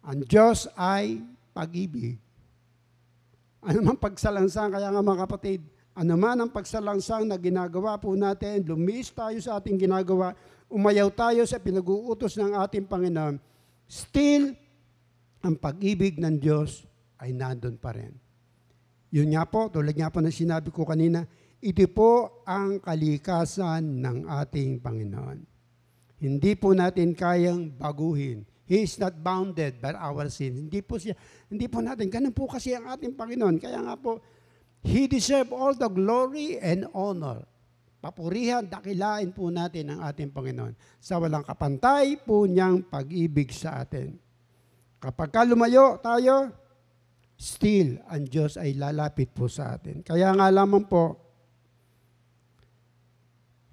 Ang 0.00 0.20
Diyos 0.24 0.64
ay 0.80 1.20
pag-ibig. 1.52 2.16
Ano 3.60 3.84
man 3.84 4.00
pagsalangsang, 4.00 4.72
kaya 4.72 4.88
nga 4.88 5.04
mga 5.04 5.28
kapatid, 5.28 5.60
ano 5.94 6.14
man 6.14 6.38
ang 6.38 6.50
pagsalangsang 6.54 7.26
na 7.26 7.36
ginagawa 7.36 7.98
po 7.98 8.14
natin, 8.14 8.62
lumis 8.62 9.10
tayo 9.10 9.36
sa 9.42 9.58
ating 9.58 9.76
ginagawa, 9.76 10.32
umayaw 10.70 11.10
tayo 11.10 11.42
sa 11.44 11.58
pinag-uutos 11.58 12.38
ng 12.38 12.54
ating 12.62 12.86
Panginoon, 12.86 13.36
still, 13.90 14.54
ang 15.40 15.56
pag-ibig 15.56 16.20
ng 16.20 16.36
Diyos 16.38 16.84
ay 17.18 17.34
nandun 17.34 17.80
pa 17.80 17.96
rin. 17.96 18.12
Yun 19.10 19.34
nga 19.34 19.42
po, 19.48 19.66
tulad 19.66 19.96
nga 19.96 20.12
po 20.12 20.22
na 20.22 20.30
sinabi 20.30 20.70
ko 20.70 20.86
kanina, 20.86 21.26
ito 21.60 21.84
po 21.90 22.40
ang 22.46 22.78
kalikasan 22.78 24.00
ng 24.00 24.30
ating 24.30 24.80
Panginoon. 24.80 25.38
Hindi 26.20 26.52
po 26.54 26.72
natin 26.76 27.16
kayang 27.16 27.74
baguhin. 27.74 28.46
He 28.70 28.86
is 28.86 28.96
not 29.02 29.18
bounded 29.18 29.82
by 29.82 29.98
our 29.98 30.30
sins. 30.30 30.62
Hindi 30.62 30.78
po 30.78 30.94
siya, 30.94 31.18
hindi 31.50 31.66
po 31.66 31.82
natin. 31.82 32.06
Ganun 32.06 32.30
po 32.30 32.46
kasi 32.46 32.70
ang 32.70 32.86
ating 32.86 33.18
Panginoon. 33.18 33.58
Kaya 33.58 33.82
nga 33.82 33.98
po, 33.98 34.22
He 34.80 35.04
deserve 35.04 35.52
all 35.52 35.76
the 35.76 35.88
glory 35.92 36.56
and 36.56 36.88
honor. 36.96 37.44
Papurihan, 38.00 38.64
dakilain 38.64 39.28
po 39.28 39.52
natin 39.52 39.92
ang 39.92 40.00
ating 40.08 40.32
Panginoon 40.32 40.72
sa 40.96 41.20
walang 41.20 41.44
kapantay 41.44 42.16
po 42.16 42.48
niyang 42.48 42.80
pag-ibig 42.88 43.52
sa 43.52 43.84
atin. 43.84 44.16
Kapag 44.96 45.28
ka 45.28 45.44
lumayo 45.44 46.00
tayo, 46.00 46.48
still 47.36 48.00
ang 48.08 48.24
Diyos 48.24 48.56
ay 48.56 48.72
lalapit 48.72 49.28
po 49.36 49.52
sa 49.52 49.76
atin. 49.76 50.00
Kaya 50.00 50.32
nga 50.32 50.48
lamang 50.48 50.88
po, 50.88 51.16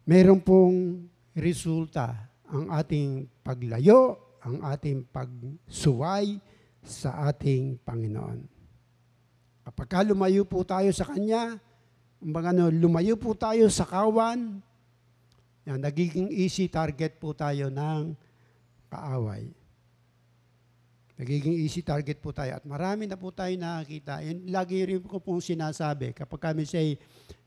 meron 0.04 0.44
pong 0.44 1.08
resulta 1.32 2.36
ang 2.52 2.68
ating 2.68 3.32
paglayo, 3.44 4.36
ang 4.44 4.60
ating 4.64 5.08
pagsuway 5.08 6.36
sa 6.84 7.32
ating 7.32 7.80
Panginoon. 7.80 8.57
Kapag 9.68 10.08
lumayo 10.08 10.48
po 10.48 10.64
tayo 10.64 10.88
sa 10.96 11.04
Kanya, 11.04 11.60
Kumbaga, 12.18 12.50
ano, 12.50 12.74
lumayo 12.74 13.14
po 13.14 13.38
tayo 13.38 13.70
sa 13.70 13.86
kawan, 13.86 14.58
yan, 15.70 15.80
nagiging 15.84 16.34
easy 16.34 16.66
target 16.66 17.22
po 17.22 17.38
tayo 17.38 17.70
ng 17.70 18.18
kaaway. 18.90 19.54
Nagiging 21.18 21.62
easy 21.62 21.86
target 21.86 22.18
po 22.18 22.34
tayo. 22.34 22.58
At 22.58 22.66
marami 22.66 23.06
na 23.06 23.18
po 23.18 23.30
tayo 23.30 23.54
nakakita. 23.54 24.26
Yan, 24.26 24.50
lagi 24.50 24.82
rin 24.82 25.02
ko 25.06 25.22
pong 25.22 25.46
sinasabi, 25.46 26.18
kapag 26.18 26.54
kami 26.54 26.66
say, 26.66 26.98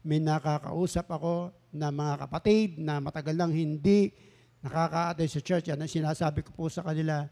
may 0.06 0.22
nakakausap 0.22 1.10
ako 1.10 1.50
na 1.74 1.90
mga 1.90 2.14
kapatid 2.26 2.78
na 2.78 3.02
matagal 3.02 3.34
lang 3.34 3.50
hindi 3.50 4.14
nakaka 4.62 5.18
sa 5.26 5.40
church, 5.42 5.66
yan 5.66 5.82
ang 5.82 5.90
sinasabi 5.90 6.46
ko 6.46 6.54
po 6.54 6.70
sa 6.70 6.86
kanila, 6.86 7.26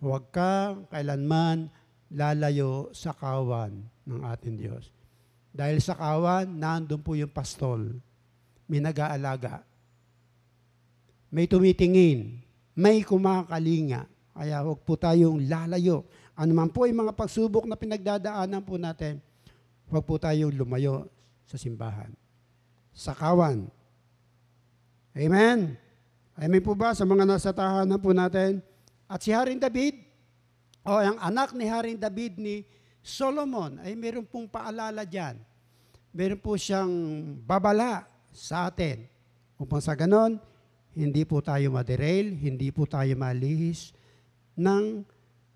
huwag 0.00 0.32
ka 0.32 0.72
kailanman 0.88 1.68
lalayo 2.08 2.88
sa 2.96 3.12
kawan 3.12 3.91
ng 4.06 4.22
ating 4.26 4.56
Diyos. 4.58 4.90
Dahil 5.52 5.78
sa 5.84 5.92
kawan, 5.92 6.48
nandun 6.48 7.04
po 7.04 7.12
yung 7.12 7.30
pastol. 7.30 8.00
May 8.64 8.80
nag-aalaga. 8.80 9.60
May 11.28 11.44
tumitingin. 11.44 12.40
May 12.72 13.04
kumakalinga. 13.04 14.08
Kaya 14.32 14.64
huwag 14.64 14.80
po 14.80 14.96
tayong 14.96 15.44
lalayo. 15.44 16.08
Ano 16.32 16.56
man 16.56 16.72
po 16.72 16.88
yung 16.88 17.04
mga 17.04 17.12
pagsubok 17.12 17.68
na 17.68 17.76
pinagdadaanan 17.76 18.64
po 18.64 18.80
natin, 18.80 19.20
huwag 19.92 20.04
po 20.08 20.16
tayong 20.16 20.56
lumayo 20.56 21.04
sa 21.44 21.60
simbahan. 21.60 22.08
Sa 22.96 23.12
kawan. 23.12 23.68
Amen? 25.12 25.76
Amen 26.32 26.64
po 26.64 26.72
ba 26.72 26.96
sa 26.96 27.04
mga 27.04 27.28
nasa 27.28 27.52
tahanan 27.52 28.00
po 28.00 28.16
natin? 28.16 28.64
At 29.04 29.20
si 29.20 29.28
Haring 29.28 29.60
David, 29.60 30.00
o 30.80 30.96
ang 30.96 31.20
anak 31.20 31.52
ni 31.52 31.68
Haring 31.68 32.00
David 32.00 32.40
ni 32.40 32.64
Solomon, 33.02 33.82
ay 33.82 33.98
meron 33.98 34.22
pong 34.22 34.46
paalala 34.46 35.02
dyan. 35.02 35.34
Meron 36.14 36.38
po 36.38 36.54
siyang 36.54 36.90
babala 37.42 38.06
sa 38.30 38.70
atin. 38.70 39.02
Upang 39.58 39.82
sa 39.82 39.98
ganon, 39.98 40.38
hindi 40.94 41.26
po 41.26 41.42
tayo 41.42 41.74
maderail, 41.74 42.30
hindi 42.38 42.70
po 42.70 42.86
tayo 42.86 43.12
malihis, 43.18 43.90
ng 44.54 45.02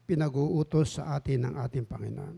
pinag-uutos 0.09 0.99
sa 0.99 1.19
atin 1.19 1.50
ng 1.50 1.55
ating 1.61 1.87
Panginoon. 1.87 2.37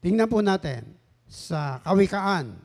Tingnan 0.00 0.28
po 0.30 0.40
natin 0.40 0.96
sa 1.28 1.78
kawikaan. 1.84 2.56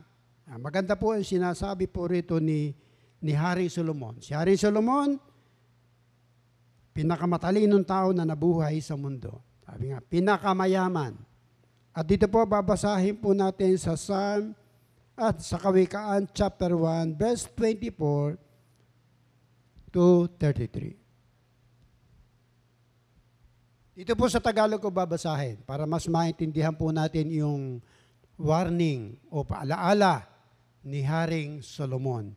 Ah, 0.48 0.58
Maganda 0.62 0.96
po 0.96 1.12
ang 1.12 1.26
sinasabi 1.26 1.90
po 1.92 2.08
rito 2.08 2.40
ni, 2.40 2.72
ni 3.20 3.36
Haring 3.36 3.68
Solomon. 3.68 4.24
Si 4.24 4.32
Haring 4.32 4.62
Solomon, 4.62 5.20
pinakamatalinong 6.96 7.84
tao 7.84 8.16
na 8.16 8.24
nabuhay 8.24 8.80
sa 8.80 8.96
mundo. 8.96 9.44
Sabi 9.76 9.92
nga, 9.92 10.00
pinakamayaman. 10.00 11.20
At 11.92 12.08
dito 12.08 12.32
po 12.32 12.40
babasahin 12.48 13.20
po 13.20 13.36
natin 13.36 13.76
sa 13.76 14.00
Psalm 14.00 14.56
at 15.20 15.44
sa 15.44 15.60
Kawikaan 15.60 16.32
chapter 16.32 16.72
1 16.72 17.20
verse 17.20 17.44
24 17.52 18.40
to 19.92 20.32
33. 20.40 20.96
Dito 24.00 24.16
po 24.16 24.32
sa 24.32 24.40
Tagalog 24.40 24.80
ko 24.80 24.88
babasahin 24.88 25.60
para 25.68 25.84
mas 25.84 26.08
maintindihan 26.08 26.72
po 26.72 26.96
natin 26.96 27.28
yung 27.36 27.84
warning 28.40 29.20
o 29.28 29.44
paalaala 29.44 30.24
ni 30.88 31.04
Haring 31.04 31.60
Solomon. 31.60 32.32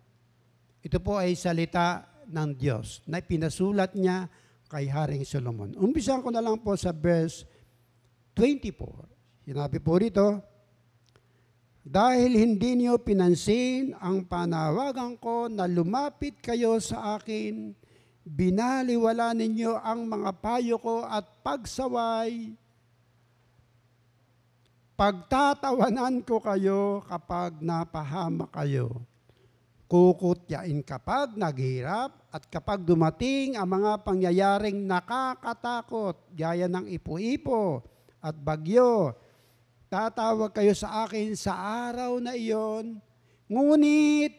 Ito 0.83 0.99
po 0.99 1.23
ay 1.23 1.38
salita 1.38 2.02
ng 2.26 2.50
Diyos 2.59 3.07
na 3.07 3.23
pinasulat 3.23 3.95
niya 3.95 4.26
kay 4.68 4.87
Haring 4.87 5.25
Solomon. 5.25 5.72
Umpisahan 5.75 6.20
ko 6.20 6.28
na 6.28 6.44
lang 6.44 6.60
po 6.60 6.76
sa 6.76 6.92
verse 6.92 7.48
24. 8.37 9.48
Sinabi 9.48 9.80
po 9.80 9.96
rito, 9.96 10.44
Dahil 11.88 12.37
hindi 12.37 12.84
niyo 12.84 13.00
pinansin 13.00 13.96
ang 13.96 14.28
panawagan 14.28 15.16
ko 15.16 15.48
na 15.48 15.64
lumapit 15.64 16.37
kayo 16.44 16.76
sa 16.84 17.16
akin, 17.16 17.72
binaliwala 18.28 19.32
ninyo 19.32 19.80
ang 19.80 20.04
mga 20.04 20.31
payo 20.37 20.76
ko 20.76 21.09
at 21.09 21.24
pagsaway. 21.40 22.52
Pagtatawanan 24.92 26.20
ko 26.28 26.44
kayo 26.44 27.00
kapag 27.09 27.57
napahama 27.64 28.44
kayo. 28.52 29.00
Kukutyain 29.88 30.85
kapag 30.85 31.33
naghirap 31.33 32.29
at 32.29 32.44
kapag 32.53 32.85
dumating 32.85 33.57
ang 33.57 33.72
mga 33.72 34.05
pangyayaring 34.05 34.85
nakakatakot, 34.85 36.29
gaya 36.37 36.68
ng 36.68 36.92
ipo-ipo 36.92 37.81
at 38.20 38.37
bagyo. 38.37 39.16
Tatawag 39.88 40.53
kayo 40.53 40.77
sa 40.77 41.09
akin 41.09 41.33
sa 41.33 41.57
araw 41.88 42.20
na 42.20 42.37
iyon, 42.37 43.01
ngunit 43.48 44.37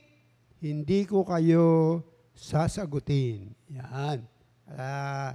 hindi 0.62 1.10
ko 1.10 1.26
kayo 1.26 2.06
sasagutin. 2.38 3.50
Yan. 3.74 4.22
Uh, 4.70 5.34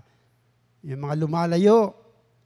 yung 0.86 1.10
mga 1.10 1.26
lumalayo, 1.26 1.90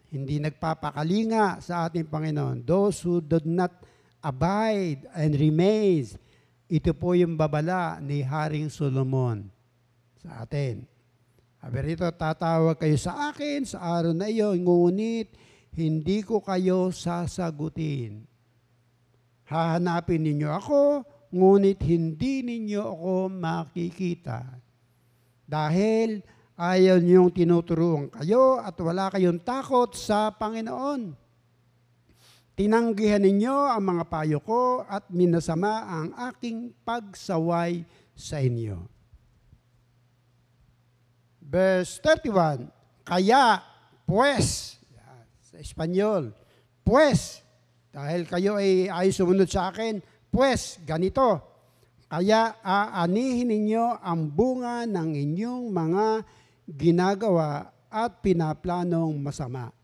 hindi 0.09 0.41
nagpapakalinga 0.41 1.61
sa 1.61 1.85
ating 1.85 2.09
Panginoon. 2.09 2.65
Those 2.65 3.05
who 3.05 3.21
did 3.21 3.45
not 3.45 3.77
abide 4.25 5.05
and 5.13 5.37
remains, 5.37 6.17
ito 6.69 6.93
po 6.93 7.17
yung 7.17 7.33
babala 7.33 7.97
ni 7.97 8.21
Haring 8.21 8.69
Solomon 8.69 9.49
sa 10.21 10.45
atin. 10.45 10.85
Sabi 11.59 11.79
rito, 11.81 12.05
tatawag 12.05 12.77
kayo 12.77 12.95
sa 13.01 13.33
akin 13.33 13.65
sa 13.65 13.83
araw 13.99 14.13
na 14.13 14.29
iyon, 14.29 14.63
ngunit 14.63 15.33
hindi 15.75 16.21
ko 16.23 16.45
kayo 16.45 16.93
sasagutin. 16.93 18.23
Hahanapin 19.49 20.23
ninyo 20.29 20.49
ako, 20.53 21.03
ngunit 21.33 21.81
hindi 21.89 22.45
ninyo 22.45 22.83
ako 22.85 23.15
makikita. 23.33 24.45
Dahil 25.49 26.21
ayaw 26.53 27.01
niyong 27.01 27.33
tinuturuan 27.33 28.13
kayo 28.13 28.61
at 28.61 28.77
wala 28.77 29.09
kayong 29.09 29.41
takot 29.41 29.97
sa 29.97 30.29
Panginoon. 30.37 31.17
Tinanggihan 32.59 33.23
ninyo 33.23 33.71
ang 33.71 33.87
mga 33.87 34.05
payo 34.11 34.43
ko 34.43 34.83
at 34.83 35.07
minasama 35.15 35.87
ang 35.87 36.11
aking 36.35 36.75
pagsaway 36.83 37.87
sa 38.19 38.43
inyo. 38.43 38.83
Verse 41.39 42.03
31, 42.03 42.67
Kaya, 43.07 43.63
pues, 44.03 44.75
sa 45.39 45.55
Espanyol, 45.63 46.35
pues, 46.83 47.47
dahil 47.95 48.27
kayo 48.27 48.59
ay 48.59 48.91
ay 48.91 49.15
sumunod 49.15 49.47
sa 49.47 49.71
akin, 49.71 50.03
pues, 50.27 50.83
ganito, 50.83 51.39
kaya 52.11 52.59
aanihin 52.59 53.55
ninyo 53.55 54.03
ang 54.03 54.35
bunga 54.35 54.83
ng 54.83 55.15
inyong 55.15 55.71
mga 55.71 56.07
ginagawa 56.67 57.71
at 57.87 58.19
pinaplanong 58.19 59.15
masama. 59.23 59.78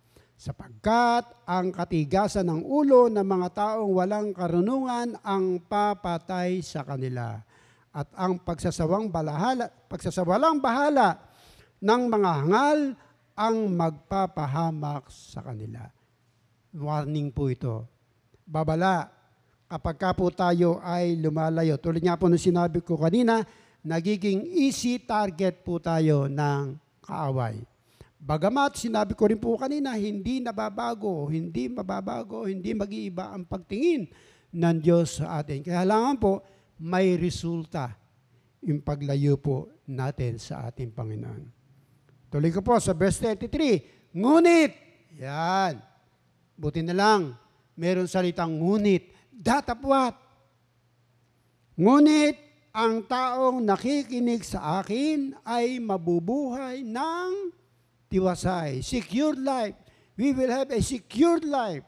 Sapagkat 0.44 1.24
ang 1.48 1.72
katigasan 1.72 2.44
ng 2.52 2.68
ulo 2.68 3.08
ng 3.08 3.24
mga 3.24 3.48
taong 3.56 3.96
walang 3.96 4.36
karunungan 4.36 5.16
ang 5.24 5.56
papatay 5.56 6.60
sa 6.60 6.84
kanila. 6.84 7.40
At 7.88 8.12
ang 8.12 8.44
pagsasawang 8.44 9.08
balahala, 9.08 9.72
pagsasawalang 9.88 10.60
bahala 10.60 11.16
ng 11.80 12.02
mga 12.12 12.30
hangal 12.44 12.78
ang 13.32 13.56
magpapahamak 13.72 15.08
sa 15.08 15.40
kanila. 15.40 15.88
Warning 16.76 17.32
po 17.32 17.48
ito. 17.48 17.88
Babala, 18.44 19.08
kapag 19.64 19.96
ka 19.96 20.12
po 20.12 20.28
tayo 20.28 20.76
ay 20.84 21.16
lumalayo. 21.24 21.80
Tulad 21.80 22.04
nga 22.04 22.20
po 22.20 22.28
nung 22.28 22.36
sinabi 22.36 22.84
ko 22.84 23.00
kanina, 23.00 23.40
nagiging 23.80 24.44
easy 24.44 25.00
target 25.00 25.64
po 25.64 25.80
tayo 25.80 26.28
ng 26.28 26.76
kaaway. 27.00 27.64
Bagamat 28.24 28.80
sinabi 28.80 29.12
ko 29.12 29.28
rin 29.28 29.36
po 29.36 29.52
kanina, 29.60 29.92
hindi 30.00 30.40
nababago, 30.40 31.28
hindi 31.28 31.68
mababago, 31.68 32.48
hindi 32.48 32.72
mag-iiba 32.72 33.36
ang 33.36 33.44
pagtingin 33.44 34.08
ng 34.48 34.76
Diyos 34.80 35.20
sa 35.20 35.44
atin. 35.44 35.60
Kaya 35.60 35.84
lang 35.84 36.16
po, 36.16 36.40
may 36.80 37.20
resulta 37.20 37.92
yung 38.64 38.80
paglayo 38.80 39.36
po 39.36 39.68
natin 39.84 40.40
sa 40.40 40.64
ating 40.72 40.96
Panginoon. 40.96 41.44
Tuloy 42.32 42.48
ko 42.48 42.64
po 42.64 42.80
sa 42.80 42.96
verse 42.96 43.20
33, 43.20 44.16
Ngunit, 44.16 44.72
yan, 45.20 45.84
buti 46.56 46.80
na 46.80 46.96
lang, 46.96 47.36
meron 47.76 48.08
salitang 48.08 48.56
ngunit, 48.56 49.12
datapwat. 49.36 50.16
Ngunit 51.76 52.40
ang 52.72 53.04
taong 53.04 53.60
nakikinig 53.60 54.48
sa 54.48 54.80
akin 54.80 55.36
ay 55.44 55.76
mabubuhay 55.76 56.80
ng 56.88 57.52
tiwasay. 58.14 58.78
Secured 58.78 59.42
life. 59.42 59.74
We 60.14 60.30
will 60.30 60.54
have 60.54 60.70
a 60.70 60.78
secured 60.78 61.42
life. 61.42 61.82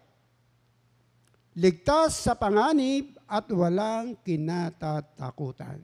Ligtas 1.55 2.27
sa 2.27 2.35
panganib 2.35 3.15
at 3.31 3.47
walang 3.55 4.19
kinatatakutan. 4.27 5.79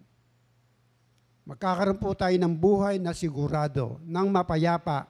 Magkakaroon 1.46 2.02
po 2.02 2.18
tayo 2.18 2.34
ng 2.34 2.54
buhay 2.54 2.98
na 2.98 3.14
sigurado, 3.14 4.02
ng 4.02 4.26
mapayapa. 4.30 5.06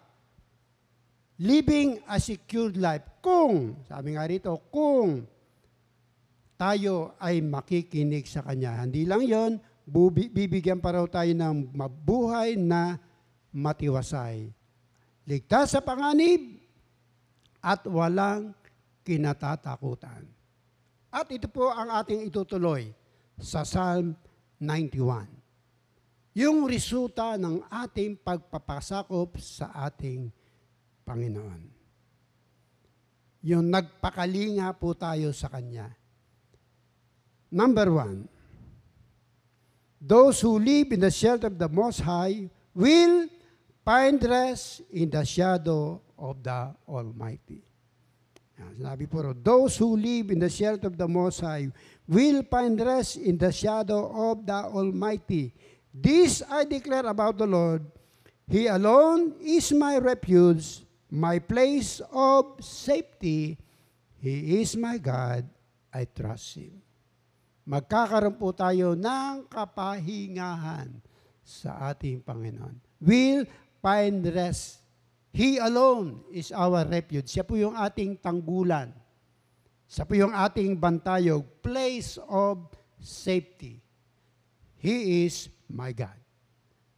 Living 1.41 1.99
a 2.05 2.21
secured 2.21 2.77
life. 2.77 3.03
Kung, 3.25 3.81
sabi 3.89 4.15
nga 4.15 4.29
rito, 4.29 4.53
kung 4.69 5.25
tayo 6.55 7.19
ay 7.19 7.43
makikinig 7.43 8.29
sa 8.29 8.45
Kanya. 8.47 8.87
Hindi 8.87 9.03
lang 9.03 9.25
yon, 9.27 9.53
bibigyan 10.31 10.79
pa 10.79 10.95
raw 10.95 11.05
tayo 11.11 11.33
ng 11.35 11.75
mabuhay 11.75 12.55
na 12.55 13.03
matiwasay. 13.51 14.62
Ligtas 15.23 15.75
sa 15.75 15.81
panganib 15.81 16.59
at 17.63 17.87
walang 17.87 18.51
kinatatakutan. 19.07 20.27
At 21.13 21.31
ito 21.31 21.47
po 21.47 21.71
ang 21.71 21.93
ating 21.93 22.27
itutuloy 22.27 22.91
sa 23.39 23.63
Psalm 23.63 24.17
91. 24.59 25.29
Yung 26.33 26.65
resulta 26.65 27.37
ng 27.37 27.61
ating 27.69 28.17
pagpapasakop 28.25 29.37
sa 29.37 29.69
ating 29.85 30.33
Panginoon. 31.05 31.63
Yung 33.45 33.69
nagpakalinga 33.69 34.73
po 34.81 34.97
tayo 34.97 35.35
sa 35.37 35.53
Kanya. 35.53 35.93
Number 37.53 37.93
one, 37.93 38.25
those 40.01 40.41
who 40.41 40.57
live 40.57 40.89
in 40.97 41.05
the 41.05 41.13
shelter 41.13 41.53
of 41.53 41.61
the 41.61 41.69
Most 41.69 42.01
High 42.01 42.49
will 42.73 43.29
find 43.85 44.23
rest 44.23 44.83
in 44.91 45.11
the 45.11 45.25
shadow 45.27 46.01
of 46.19 46.43
the 46.43 46.71
Almighty. 46.87 47.63
Yan, 48.59 48.73
Sinabi 48.79 49.11
po 49.11 49.27
those 49.35 49.77
who 49.77 49.99
live 49.99 50.31
in 50.31 50.39
the 50.39 50.51
shelter 50.51 50.87
of 50.87 50.97
the 50.97 51.09
Most 51.09 51.43
High 51.43 51.71
will 52.07 52.43
find 52.47 52.79
rest 52.79 53.19
in 53.19 53.39
the 53.39 53.51
shadow 53.51 54.11
of 54.31 54.47
the 54.47 54.71
Almighty. 54.71 55.55
This 55.93 56.41
I 56.47 56.65
declare 56.65 57.07
about 57.07 57.37
the 57.37 57.47
Lord. 57.47 57.85
He 58.49 58.67
alone 58.67 59.37
is 59.43 59.73
my 59.73 59.99
refuge, 59.99 60.85
my 61.11 61.39
place 61.39 62.01
of 62.13 62.61
safety. 62.61 63.59
He 64.23 64.63
is 64.63 64.77
my 64.77 64.99
God. 64.99 65.49
I 65.93 66.09
trust 66.09 66.57
Him. 66.57 66.81
Magkakaroon 67.63 68.39
po 68.39 68.51
tayo 68.51 68.99
ng 68.99 69.47
kapahingahan 69.47 70.91
sa 71.43 71.93
ating 71.93 72.23
Panginoon. 72.25 72.75
Will 73.03 73.47
find 73.83 74.23
rest. 74.31 74.79
He 75.35 75.59
alone 75.59 76.23
is 76.31 76.55
our 76.55 76.87
refuge. 76.87 77.27
Siya 77.27 77.43
po 77.43 77.59
yung 77.59 77.75
ating 77.75 78.23
tanggulan. 78.23 78.95
Siya 79.91 80.07
po 80.07 80.15
yung 80.17 80.33
ating 80.33 80.79
bantayog, 80.79 81.45
place 81.61 82.17
of 82.31 82.71
safety. 83.03 83.83
He 84.79 85.27
is 85.27 85.53
my 85.69 85.91
God. 85.93 86.17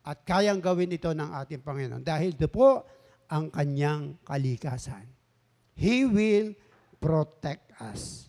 At 0.05 0.21
kayang 0.29 0.61
gawin 0.61 0.93
ito 0.93 1.11
ng 1.11 1.31
ating 1.41 1.65
Panginoon 1.65 2.05
dahil 2.05 2.37
ito 2.37 2.47
po 2.53 2.85
ang 3.25 3.49
kanyang 3.49 4.21
kalikasan. 4.21 5.09
He 5.73 6.05
will 6.05 6.53
protect 7.01 7.73
us. 7.81 8.29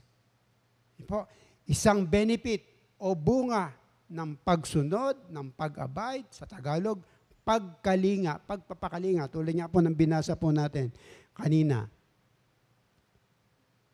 Po, 1.06 1.28
isang 1.68 2.08
benefit 2.08 2.66
o 2.98 3.14
bunga 3.14 3.76
ng 4.10 4.40
pagsunod, 4.42 5.30
ng 5.30 5.54
pag-abide 5.54 6.32
sa 6.32 6.48
Tagalog, 6.50 7.04
pagkalinga, 7.46 8.42
pagpapakalinga. 8.44 9.30
Tulad 9.30 9.54
nga 9.54 9.70
po 9.70 9.80
ng 9.80 9.94
binasa 9.94 10.34
po 10.34 10.50
natin 10.50 10.90
kanina. 11.38 11.86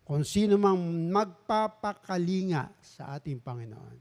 Kung 0.08 0.24
sino 0.24 0.56
mang 0.56 0.80
magpapakalinga 1.12 2.72
sa 2.80 3.20
ating 3.20 3.44
Panginoon 3.44 3.98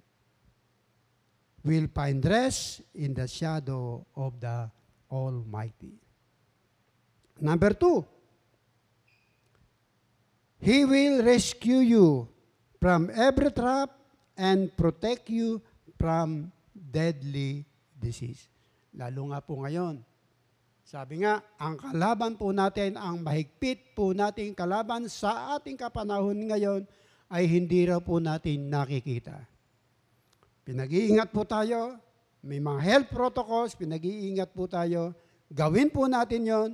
will 1.61 1.93
find 1.93 2.25
rest 2.25 2.81
in 2.97 3.13
the 3.13 3.29
shadow 3.29 4.01
of 4.17 4.41
the 4.41 4.71
Almighty. 5.13 5.99
Number 7.41 7.75
two, 7.77 8.07
He 10.61 10.85
will 10.85 11.25
rescue 11.25 11.81
you 11.81 12.29
from 12.81 13.09
every 13.17 13.49
trap 13.49 13.97
and 14.37 14.69
protect 14.77 15.33
you 15.33 15.65
from 15.97 16.53
deadly 16.77 17.65
disease. 17.97 18.50
Lalo 18.95 19.31
nga 19.31 19.41
po 19.43 19.63
ngayon. 19.63 20.03
Sabi 20.83 21.23
nga, 21.23 21.39
ang 21.55 21.79
kalaban 21.79 22.35
po 22.35 22.51
natin, 22.51 22.99
ang 22.99 23.23
mahigpit 23.23 23.95
po 23.95 24.11
nating 24.11 24.59
kalaban 24.59 25.07
sa 25.07 25.55
ating 25.55 25.79
kapanahon 25.79 26.51
ngayon 26.51 26.83
ay 27.31 27.47
hindi 27.47 27.87
raw 27.87 28.03
po 28.03 28.19
natin 28.19 28.67
nakikita. 28.67 29.47
Pinag-iingat 30.67 31.31
po 31.31 31.47
tayo, 31.47 31.95
may 32.43 32.59
mga 32.59 32.81
health 32.83 33.09
protocols, 33.15 33.79
pinag-iingat 33.79 34.51
po 34.51 34.67
tayo. 34.67 35.15
Gawin 35.47 35.95
po 35.95 36.11
natin 36.11 36.43
yon. 36.43 36.71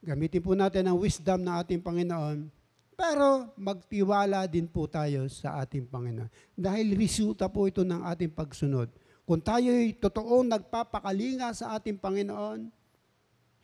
Gamitin 0.00 0.40
po 0.40 0.56
natin 0.56 0.88
ang 0.88 0.96
wisdom 0.96 1.44
ng 1.44 1.54
ating 1.60 1.84
Panginoon. 1.84 2.48
Pero 2.96 3.52
magtiwala 3.60 4.48
din 4.48 4.64
po 4.64 4.88
tayo 4.88 5.28
sa 5.28 5.60
ating 5.60 5.84
Panginoon. 5.84 6.32
Dahil 6.56 6.96
resulta 6.96 7.44
po 7.52 7.68
ito 7.68 7.84
ng 7.84 8.08
ating 8.08 8.32
pagsunod. 8.32 8.88
Kung 9.26 9.42
tayo'y 9.42 9.98
totoong 9.98 10.46
nagpapakalinga 10.46 11.50
sa 11.50 11.74
ating 11.74 11.98
Panginoon, 11.98 12.70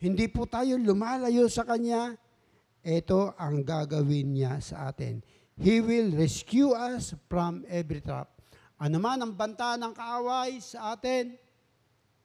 hindi 0.03 0.25
po 0.27 0.43
tayo 0.43 0.75
lumalayo 0.75 1.47
sa 1.47 1.63
Kanya, 1.63 2.19
ito 2.83 3.31
ang 3.39 3.63
gagawin 3.63 4.35
niya 4.35 4.59
sa 4.59 4.91
atin. 4.91 5.23
He 5.55 5.79
will 5.79 6.11
rescue 6.19 6.75
us 6.75 7.15
from 7.31 7.63
every 7.71 8.03
trap. 8.03 8.27
Ano 8.75 8.99
man 8.99 9.23
ang 9.23 9.31
banta 9.31 9.79
ng 9.79 9.95
kaaway 9.95 10.59
sa 10.59 10.99
atin, 10.99 11.39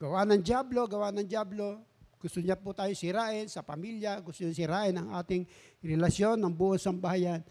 gawa 0.03 0.27
ng 0.27 0.43
Diablo, 0.43 0.91
gawa 0.91 1.15
ng 1.15 1.23
Diablo, 1.23 1.79
gusto 2.19 2.43
niya 2.43 2.59
po 2.59 2.75
tayo 2.75 2.91
sirain 2.99 3.47
sa 3.47 3.63
pamilya, 3.63 4.19
gusto 4.19 4.43
niya 4.43 4.67
sirain 4.67 4.99
ang 4.99 5.15
ating 5.15 5.47
relasyon 5.79 6.43
ng 6.43 6.51
buo 6.51 6.75
sambahayan, 6.75 7.47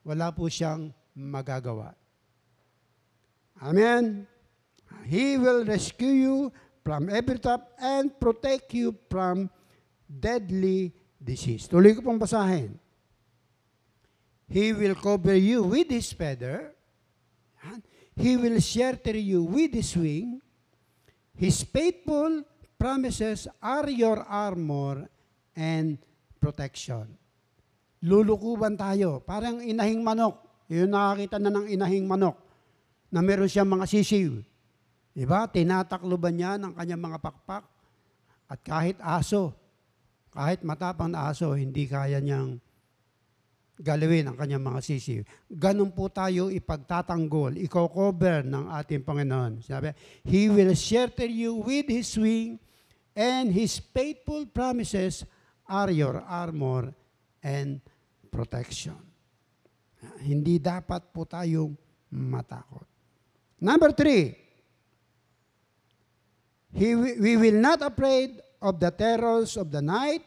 wala 0.00 0.32
po 0.32 0.48
siyang 0.48 0.88
magagawa. 1.12 1.92
Amen. 3.60 4.35
He 5.04 5.36
will 5.36 5.66
rescue 5.66 6.14
you 6.14 6.36
from 6.80 7.10
every 7.10 7.38
trap 7.42 7.68
and 7.76 8.14
protect 8.14 8.72
you 8.72 8.94
from 9.10 9.50
deadly 10.06 10.94
disease. 11.18 11.68
Tuloy 11.68 11.98
ko 11.98 12.00
pong 12.00 12.22
basahin. 12.22 12.78
He 14.46 14.70
will 14.70 14.94
cover 14.94 15.34
you 15.34 15.66
with 15.66 15.90
His 15.90 16.14
feather. 16.14 16.70
He 18.14 18.38
will 18.38 18.62
shelter 18.62 19.18
you 19.18 19.42
with 19.42 19.74
His 19.74 19.92
wing. 19.98 20.40
His 21.34 21.60
faithful 21.66 22.46
promises 22.78 23.50
are 23.60 23.90
your 23.90 24.22
armor 24.24 25.10
and 25.52 25.98
protection. 26.38 27.18
Lulukuban 28.00 28.78
tayo. 28.78 29.20
Parang 29.20 29.60
inahing 29.60 30.00
manok. 30.00 30.38
Yun 30.70 30.94
nakakita 30.94 31.42
na 31.42 31.50
ng 31.50 31.66
inahing 31.66 32.06
manok 32.06 32.38
na 33.10 33.20
meron 33.20 33.50
siyang 33.50 33.66
mga 33.66 33.86
sisiw. 33.90 34.38
Diba? 35.16 35.48
Tinatakloban 35.48 36.36
niya 36.36 36.60
ng 36.60 36.76
kanyang 36.76 37.00
mga 37.00 37.18
pakpak. 37.24 37.64
At 38.52 38.60
kahit 38.60 39.00
aso, 39.00 39.56
kahit 40.28 40.60
matapang 40.60 41.08
na 41.08 41.32
aso, 41.32 41.56
hindi 41.56 41.88
kaya 41.88 42.20
niyang 42.20 42.60
galawin 43.80 44.28
ang 44.28 44.36
kanyang 44.36 44.64
mga 44.64 44.80
sisiw. 44.84 45.24
Ganun 45.48 45.92
po 45.96 46.12
tayo 46.12 46.52
ipagtatanggol, 46.52 47.56
i-cover 47.60 48.44
ng 48.44 48.68
ating 48.76 49.04
Panginoon. 49.04 49.64
Sabi, 49.64 49.96
He 50.24 50.52
will 50.52 50.76
shelter 50.76 51.28
you 51.28 51.64
with 51.64 51.88
His 51.88 52.12
wing 52.20 52.60
and 53.16 53.52
His 53.52 53.80
faithful 53.80 54.44
promises 54.48 55.24
are 55.64 55.92
your 55.92 56.20
armor 56.24 56.92
and 57.40 57.80
protection. 58.28 59.00
Hindi 60.20 60.60
dapat 60.60 61.10
po 61.10 61.24
tayong 61.24 61.74
matakot. 62.12 62.84
Number 63.58 63.90
three, 63.96 64.45
he, 66.76 66.94
we 66.94 67.36
will 67.40 67.56
not 67.56 67.80
afraid 67.80 68.40
of 68.60 68.78
the 68.78 68.90
terrors 68.92 69.56
of 69.56 69.72
the 69.72 69.80
night 69.80 70.22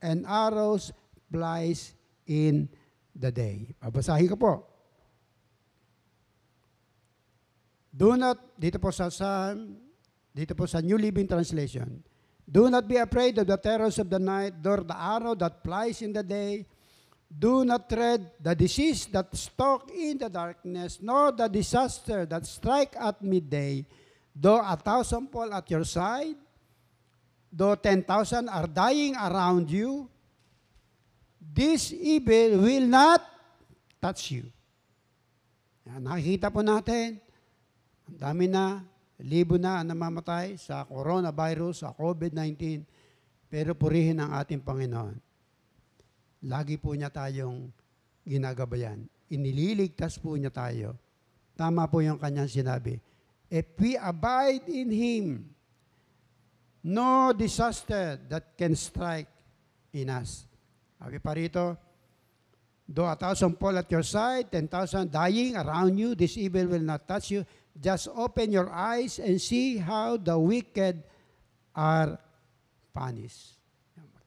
and 0.00 0.28
arrows 0.28 0.92
flies 1.32 1.96
in 2.28 2.68
the 3.16 3.32
day. 3.32 3.72
Babasahin 3.80 4.28
ko 4.28 4.36
po. 4.36 4.52
Do 7.94 8.14
not, 8.20 8.36
dito 8.60 8.76
po 8.76 8.92
sa, 8.92 9.08
sa 9.08 9.54
dito 10.34 10.52
po 10.52 10.66
sa 10.66 10.82
New 10.82 10.98
Living 10.98 11.30
Translation, 11.30 12.02
Do 12.44 12.68
not 12.68 12.86
be 12.86 12.96
afraid 12.96 13.38
of 13.38 13.46
the 13.46 13.56
terrors 13.56 13.98
of 13.98 14.10
the 14.10 14.18
night, 14.18 14.52
nor 14.62 14.84
the 14.84 14.96
arrow 14.96 15.34
that 15.34 15.64
flies 15.64 16.02
in 16.02 16.12
the 16.12 16.22
day. 16.22 16.66
Do 17.26 17.64
not 17.64 17.88
dread 17.88 18.30
the 18.38 18.54
disease 18.54 19.06
that 19.06 19.34
stalk 19.34 19.90
in 19.90 20.18
the 20.18 20.28
darkness, 20.28 20.98
nor 21.00 21.32
the 21.32 21.48
disaster 21.48 22.26
that 22.26 22.44
strike 22.46 22.94
at 23.00 23.22
midday. 23.22 23.86
Though 24.34 24.58
a 24.58 24.74
thousand 24.74 25.30
fall 25.30 25.54
at 25.54 25.70
your 25.70 25.86
side, 25.86 26.34
though 27.54 27.78
ten 27.78 28.02
thousand 28.02 28.50
are 28.50 28.66
dying 28.66 29.14
around 29.14 29.70
you, 29.70 30.10
this 31.38 31.94
evil 31.94 32.66
will 32.66 32.86
not 32.90 33.22
touch 34.02 34.34
you. 34.34 34.50
Yan, 35.86 36.02
nakikita 36.02 36.50
po 36.50 36.66
natin, 36.66 37.22
ang 38.10 38.18
dami 38.18 38.50
na, 38.50 38.82
libo 39.22 39.54
na 39.54 39.80
ang 39.80 39.94
namamatay 39.94 40.58
sa 40.58 40.82
coronavirus, 40.82 41.86
sa 41.86 41.94
COVID-19, 41.94 42.82
pero 43.46 43.78
purihin 43.78 44.18
ang 44.18 44.34
ating 44.34 44.58
Panginoon. 44.58 45.14
Lagi 46.50 46.74
po 46.76 46.92
niya 46.92 47.08
tayong 47.08 47.70
ginagabayan. 48.26 49.06
inililigtas 49.32 50.20
po 50.20 50.36
niya 50.36 50.52
tayo. 50.52 50.94
Tama 51.56 51.88
po 51.88 52.04
yung 52.04 52.20
kanyang 52.20 52.50
sinabi. 52.50 53.00
If 53.54 53.78
we 53.78 53.94
abide 53.94 54.66
in 54.66 54.90
Him, 54.90 55.54
no 56.82 57.30
disaster 57.30 58.18
that 58.26 58.58
can 58.58 58.74
strike 58.74 59.30
in 59.94 60.10
us. 60.10 60.42
Sabi 60.98 61.22
pa 61.22 61.38
rito, 61.38 61.78
Though 62.84 63.06
a 63.06 63.14
thousand 63.14 63.56
fall 63.56 63.78
at 63.78 63.86
your 63.94 64.02
side, 64.02 64.50
ten 64.50 64.66
thousand 64.66 65.14
dying 65.14 65.54
around 65.54 65.96
you, 65.96 66.18
this 66.18 66.34
evil 66.36 66.66
will 66.66 66.82
not 66.82 67.06
touch 67.06 67.30
you. 67.30 67.46
Just 67.72 68.10
open 68.10 68.50
your 68.50 68.68
eyes 68.68 69.22
and 69.22 69.40
see 69.40 69.78
how 69.78 70.18
the 70.18 70.34
wicked 70.34 71.00
are 71.72 72.18
punished. 72.92 73.56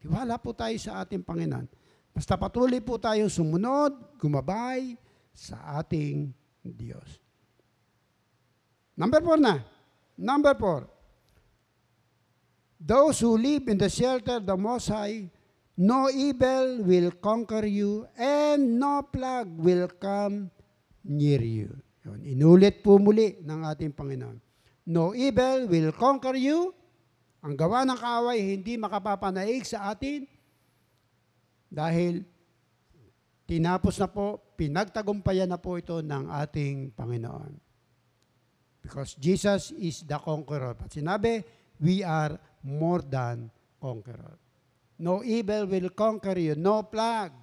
Tiwala 0.02 0.40
po 0.42 0.56
tayo 0.56 0.74
sa 0.80 1.04
ating 1.04 1.22
Panginoon. 1.22 1.68
Basta 2.16 2.40
patuloy 2.40 2.80
po 2.80 2.96
tayong 2.98 3.30
sumunod, 3.30 4.18
gumabay 4.18 4.98
sa 5.36 5.78
ating 5.84 6.34
Diyos. 6.63 7.27
Number 8.98 9.22
four 9.22 9.38
na. 9.38 9.62
Number 10.18 10.58
four. 10.58 10.90
Those 12.82 13.22
who 13.22 13.38
live 13.38 13.70
in 13.70 13.78
the 13.78 13.90
shelter 13.90 14.42
of 14.42 14.46
the 14.46 14.58
Most 14.58 14.90
High 14.90 15.30
No 15.78 16.10
evil 16.10 16.82
will 16.82 17.14
conquer 17.22 17.70
you 17.70 18.10
and 18.18 18.82
no 18.82 19.06
plague 19.06 19.54
will 19.62 19.86
come 20.02 20.50
near 21.06 21.38
you. 21.38 21.70
Inulit 22.26 22.82
po 22.82 22.98
muli 22.98 23.38
ng 23.46 23.62
ating 23.62 23.94
Panginoon. 23.94 24.42
No 24.90 25.14
evil 25.14 25.70
will 25.70 25.94
conquer 25.94 26.34
you. 26.34 26.74
Ang 27.46 27.54
gawa 27.54 27.86
ng 27.86 27.94
kaaway 27.94 28.42
hindi 28.42 28.74
makapapanaig 28.74 29.70
sa 29.70 29.94
atin 29.94 30.26
dahil 31.70 32.26
tinapos 33.46 34.02
na 34.02 34.10
po, 34.10 34.42
pinagtagumpayan 34.58 35.46
na 35.46 35.62
po 35.62 35.78
ito 35.78 36.02
ng 36.02 36.26
ating 36.42 36.98
Panginoon. 36.98 37.54
Because 38.88 39.19
Jesus 39.19 39.76
is 39.76 40.08
the 40.08 40.15
conqueror. 40.15 40.71
At 40.80 40.95
sinabi, 40.95 41.43
we 41.84 42.08
are 42.08 42.39
more 42.63 43.04
than 43.04 43.52
conqueror. 43.84 44.39
No 44.95 45.19
evil 45.28 45.67
will 45.67 45.91
conquer 45.91 46.39
you. 46.39 46.56
No 46.56 46.88
plague 46.88 47.36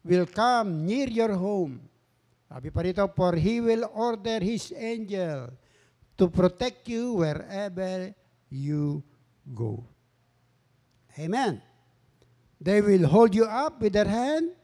will 0.00 0.24
come 0.24 0.88
near 0.88 1.12
your 1.12 1.36
home. 1.36 1.76
Sabi 2.48 2.72
pa 2.72 2.80
rito, 2.80 3.04
for 3.12 3.36
He 3.36 3.60
will 3.60 3.84
order 3.92 4.40
His 4.40 4.72
angel 4.72 5.52
to 6.16 6.24
protect 6.32 6.88
you 6.88 7.20
wherever 7.20 8.08
you 8.48 9.04
go. 9.52 9.84
Amen. 11.20 11.60
They 12.56 12.80
will 12.80 13.04
hold 13.12 13.36
you 13.36 13.44
up 13.44 13.76
with 13.76 13.92
their 13.92 14.08
hand 14.08 14.56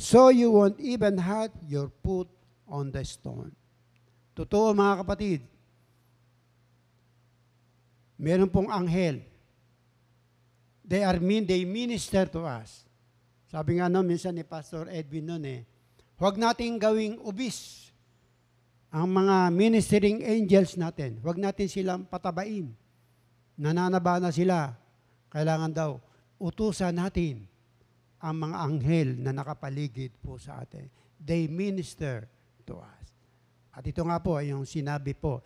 so 0.00 0.32
you 0.32 0.48
won't 0.50 0.80
even 0.80 1.20
hurt 1.20 1.52
your 1.68 1.92
foot 2.00 2.28
on 2.64 2.88
the 2.88 3.04
stone. 3.04 3.52
Totoo 4.32 4.72
mga 4.72 5.04
kapatid, 5.04 5.40
meron 8.16 8.48
pong 8.48 8.72
anghel 8.72 9.32
they 10.92 11.00
are 11.00 11.16
mean, 11.16 11.48
they 11.48 11.64
minister 11.64 12.28
to 12.28 12.44
us. 12.44 12.84
Sabi 13.48 13.80
nga 13.80 13.88
no, 13.88 14.04
minsan 14.04 14.36
ni 14.36 14.44
Pastor 14.44 14.92
Edwin 14.92 15.24
noon 15.24 15.44
eh, 15.48 15.60
huwag 16.20 16.36
nating 16.36 16.76
gawing 16.76 17.16
ubis 17.24 17.88
ang 18.92 19.08
mga 19.08 19.48
ministering 19.56 20.20
angels 20.20 20.76
natin. 20.76 21.16
Huwag 21.24 21.40
natin 21.40 21.64
silang 21.64 22.04
patabain. 22.04 22.68
Nananaba 23.56 24.20
na 24.20 24.28
sila. 24.28 24.76
Kailangan 25.32 25.72
daw, 25.72 25.96
utusan 26.36 26.92
natin 26.92 27.48
ang 28.20 28.36
mga 28.36 28.56
anghel 28.68 29.08
na 29.16 29.32
nakapaligid 29.32 30.12
po 30.20 30.36
sa 30.36 30.60
atin. 30.60 30.92
They 31.16 31.48
minister 31.48 32.28
to 32.68 32.84
us. 32.84 33.01
At 33.72 33.88
ito 33.88 34.04
nga 34.04 34.20
po 34.20 34.36
ay 34.36 34.52
yung 34.52 34.68
sinabi 34.68 35.16
po 35.16 35.40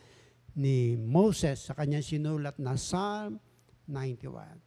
ni 0.58 0.98
Moses 0.98 1.70
sa 1.70 1.78
kanyang 1.78 2.02
sinulat 2.02 2.58
na 2.58 2.74
Psalm 2.74 3.38
91. 3.86 4.66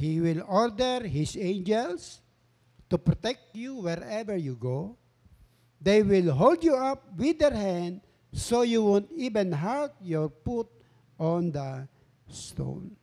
He 0.00 0.16
will 0.24 0.40
order 0.48 1.04
His 1.04 1.36
angels 1.36 2.24
to 2.88 2.96
protect 2.96 3.52
you 3.52 3.84
wherever 3.84 4.32
you 4.32 4.56
go. 4.56 4.96
They 5.76 6.00
will 6.00 6.32
hold 6.32 6.64
you 6.64 6.74
up 6.74 7.04
with 7.12 7.38
their 7.38 7.52
hand 7.52 8.00
so 8.32 8.62
you 8.64 8.82
won't 8.82 9.12
even 9.12 9.52
hurt 9.52 9.92
your 10.00 10.32
foot 10.42 10.72
on 11.20 11.52
the 11.52 11.86
stone. 12.32 12.96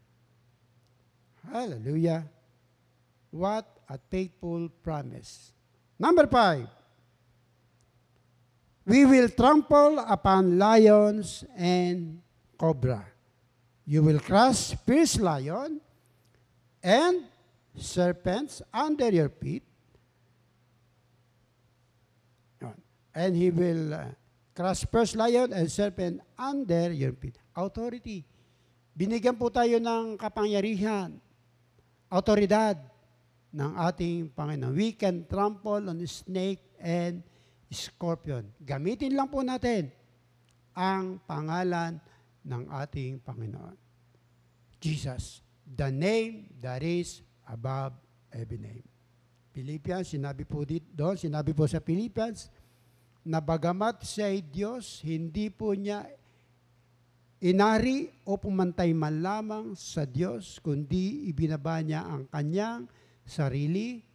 Hallelujah. 1.45 2.25
What 3.29 3.69
a 3.85 3.99
faithful 4.09 4.69
promise. 4.81 5.53
Number 5.99 6.25
five. 6.25 6.65
We 8.85 9.01
will 9.05 9.33
trample 9.33 9.97
upon 9.97 10.61
lions 10.61 11.41
and 11.57 12.21
cobra. 12.53 13.01
You 13.85 14.05
will 14.05 14.21
crush 14.21 14.77
fierce 14.85 15.17
lion 15.17 15.81
and 16.85 17.25
serpents 17.73 18.61
under 18.69 19.09
your 19.09 19.29
feet. 19.29 19.65
And 23.15 23.31
he 23.31 23.49
will 23.49 23.95
uh, 23.95 24.11
crush 24.53 24.83
first 24.91 25.15
lion 25.15 25.55
and 25.55 25.71
serpent 25.71 26.19
under 26.37 26.91
your 26.91 27.15
feet. 27.15 27.39
Authority. 27.55 28.27
Binigyan 28.91 29.39
po 29.39 29.47
tayo 29.47 29.79
ng 29.79 30.19
kapangyarihan, 30.19 31.15
autoridad 32.11 32.75
ng 33.55 33.71
ating 33.79 34.27
Panginoon. 34.35 34.75
We 34.75 34.91
can 34.91 35.23
trample 35.31 35.87
on 35.87 35.99
snake 36.03 36.59
and 36.75 37.23
scorpion. 37.71 38.45
Gamitin 38.61 39.17
lang 39.17 39.29
po 39.29 39.41
natin 39.41 39.89
ang 40.75 41.17
pangalan 41.23 41.97
ng 42.45 42.63
ating 42.69 43.23
Panginoon. 43.23 43.77
Jesus 44.77 45.45
the 45.65 45.89
name 45.89 46.53
that 46.61 46.85
is 46.85 47.25
above 47.49 47.97
every 48.29 48.61
name. 48.61 48.85
Philippians, 49.49 50.13
sinabi 50.13 50.45
po 50.45 50.61
dito, 50.61 50.85
doon, 50.93 51.17
sinabi 51.17 51.55
po 51.57 51.65
sa 51.65 51.81
Philippians, 51.81 52.53
na 53.25 53.41
bagamat 53.41 54.05
siya 54.05 54.29
Diyos, 54.37 55.01
hindi 55.01 55.49
po 55.49 55.73
niya 55.73 56.05
inari 57.41 58.05
o 58.29 58.37
pumantay 58.37 58.93
man 58.93 59.25
lamang 59.25 59.73
sa 59.73 60.05
Diyos, 60.05 60.61
kundi 60.61 61.25
ibinaba 61.25 61.81
niya 61.81 62.05
ang 62.05 62.29
kanyang 62.29 62.85
sarili, 63.25 64.05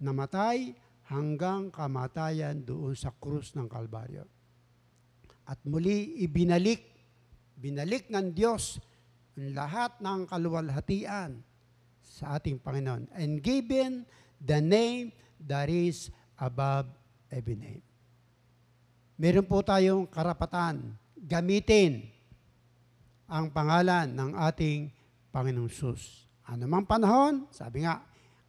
namatay 0.00 0.72
hanggang 1.08 1.68
kamatayan 1.68 2.64
doon 2.64 2.96
sa 2.96 3.12
krus 3.12 3.52
ng 3.56 3.68
Kalbaryo. 3.68 4.24
At 5.44 5.60
muli 5.68 6.24
ibinalik, 6.24 6.80
binalik 7.60 8.08
ng 8.08 8.32
Diyos 8.32 8.80
lahat 9.36 10.00
ng 10.00 10.24
kaluwalhatian 10.24 11.42
sa 12.00 12.38
ating 12.38 12.62
Panginoon 12.62 13.10
and 13.12 13.42
given 13.42 14.08
the 14.40 14.62
name 14.62 15.12
that 15.42 15.68
is 15.68 16.08
above 16.40 16.88
every 17.28 17.58
name. 17.58 17.84
Meron 19.20 19.46
po 19.46 19.60
tayong 19.60 20.08
karapatan 20.08 20.96
gamitin 21.14 22.08
ang 23.28 23.50
pangalan 23.52 24.10
ng 24.10 24.30
ating 24.36 24.90
Panginoong 25.32 25.72
Sus. 25.72 26.28
Ano 26.44 26.68
mang 26.68 26.84
panahon, 26.84 27.48
sabi 27.48 27.88
nga, 27.88 28.04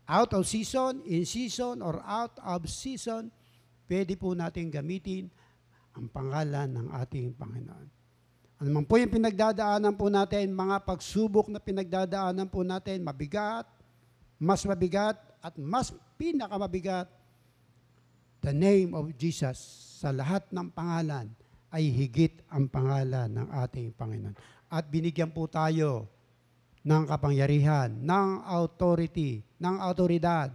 out 0.06 0.32
of 0.38 0.46
season, 0.46 1.02
in 1.06 1.26
season, 1.26 1.82
or 1.82 2.02
out 2.06 2.38
of 2.42 2.66
season, 2.70 3.34
pwede 3.90 4.14
po 4.18 4.38
natin 4.38 4.70
gamitin 4.70 5.30
ang 5.98 6.10
pangalan 6.10 6.70
ng 6.70 6.88
ating 7.02 7.34
Panginoon. 7.34 7.88
Ano 8.56 8.70
man 8.72 8.86
po 8.88 8.96
yung 8.96 9.12
pinagdadaanan 9.12 9.94
po 10.00 10.08
natin, 10.08 10.56
mga 10.56 10.88
pagsubok 10.88 11.52
na 11.52 11.60
pinagdadaanan 11.60 12.48
po 12.48 12.64
natin, 12.64 13.04
mabigat, 13.04 13.68
mas 14.40 14.64
mabigat, 14.64 15.20
at 15.44 15.54
mas 15.60 15.92
pinakamabigat, 16.16 17.12
the 18.42 18.54
name 18.56 18.96
of 18.96 19.12
Jesus 19.18 19.58
sa 20.00 20.14
lahat 20.14 20.46
ng 20.54 20.70
pangalan 20.72 21.28
ay 21.74 21.92
higit 21.92 22.40
ang 22.48 22.72
pangalan 22.72 23.28
ng 23.28 23.48
ating 23.66 23.92
Panginoon. 23.98 24.38
At 24.72 24.88
binigyan 24.88 25.34
po 25.36 25.50
tayo 25.52 26.08
ng 26.86 27.04
kapangyarihan, 27.10 27.90
ng 27.90 28.46
authority, 28.46 29.42
ng 29.58 29.76
autoridad 29.82 30.54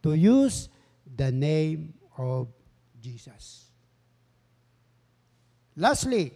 to 0.00 0.16
use 0.16 0.72
the 1.04 1.28
name 1.28 1.92
of 2.16 2.48
Jesus. 2.96 3.68
Lastly, 5.76 6.32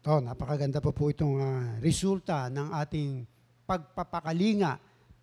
ito, 0.00 0.14
napakaganda 0.20 0.82
po 0.82 0.90
po 0.90 1.12
itong 1.12 1.38
uh, 1.38 1.78
resulta 1.78 2.50
ng 2.50 2.74
ating 2.74 3.22
pagpapakalinga 3.62 4.80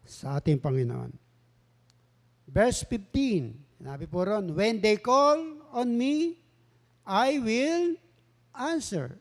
sa 0.08 0.40
ating 0.40 0.64
Panginoon. 0.64 1.12
Verse 2.48 2.88
15, 2.88 3.84
sinabi 3.84 4.08
po 4.08 4.24
ron, 4.24 4.56
When 4.56 4.80
they 4.80 4.96
call 5.04 5.60
on 5.76 5.92
me, 5.92 6.40
I 7.04 7.36
will 7.42 8.00
answer. 8.56 9.20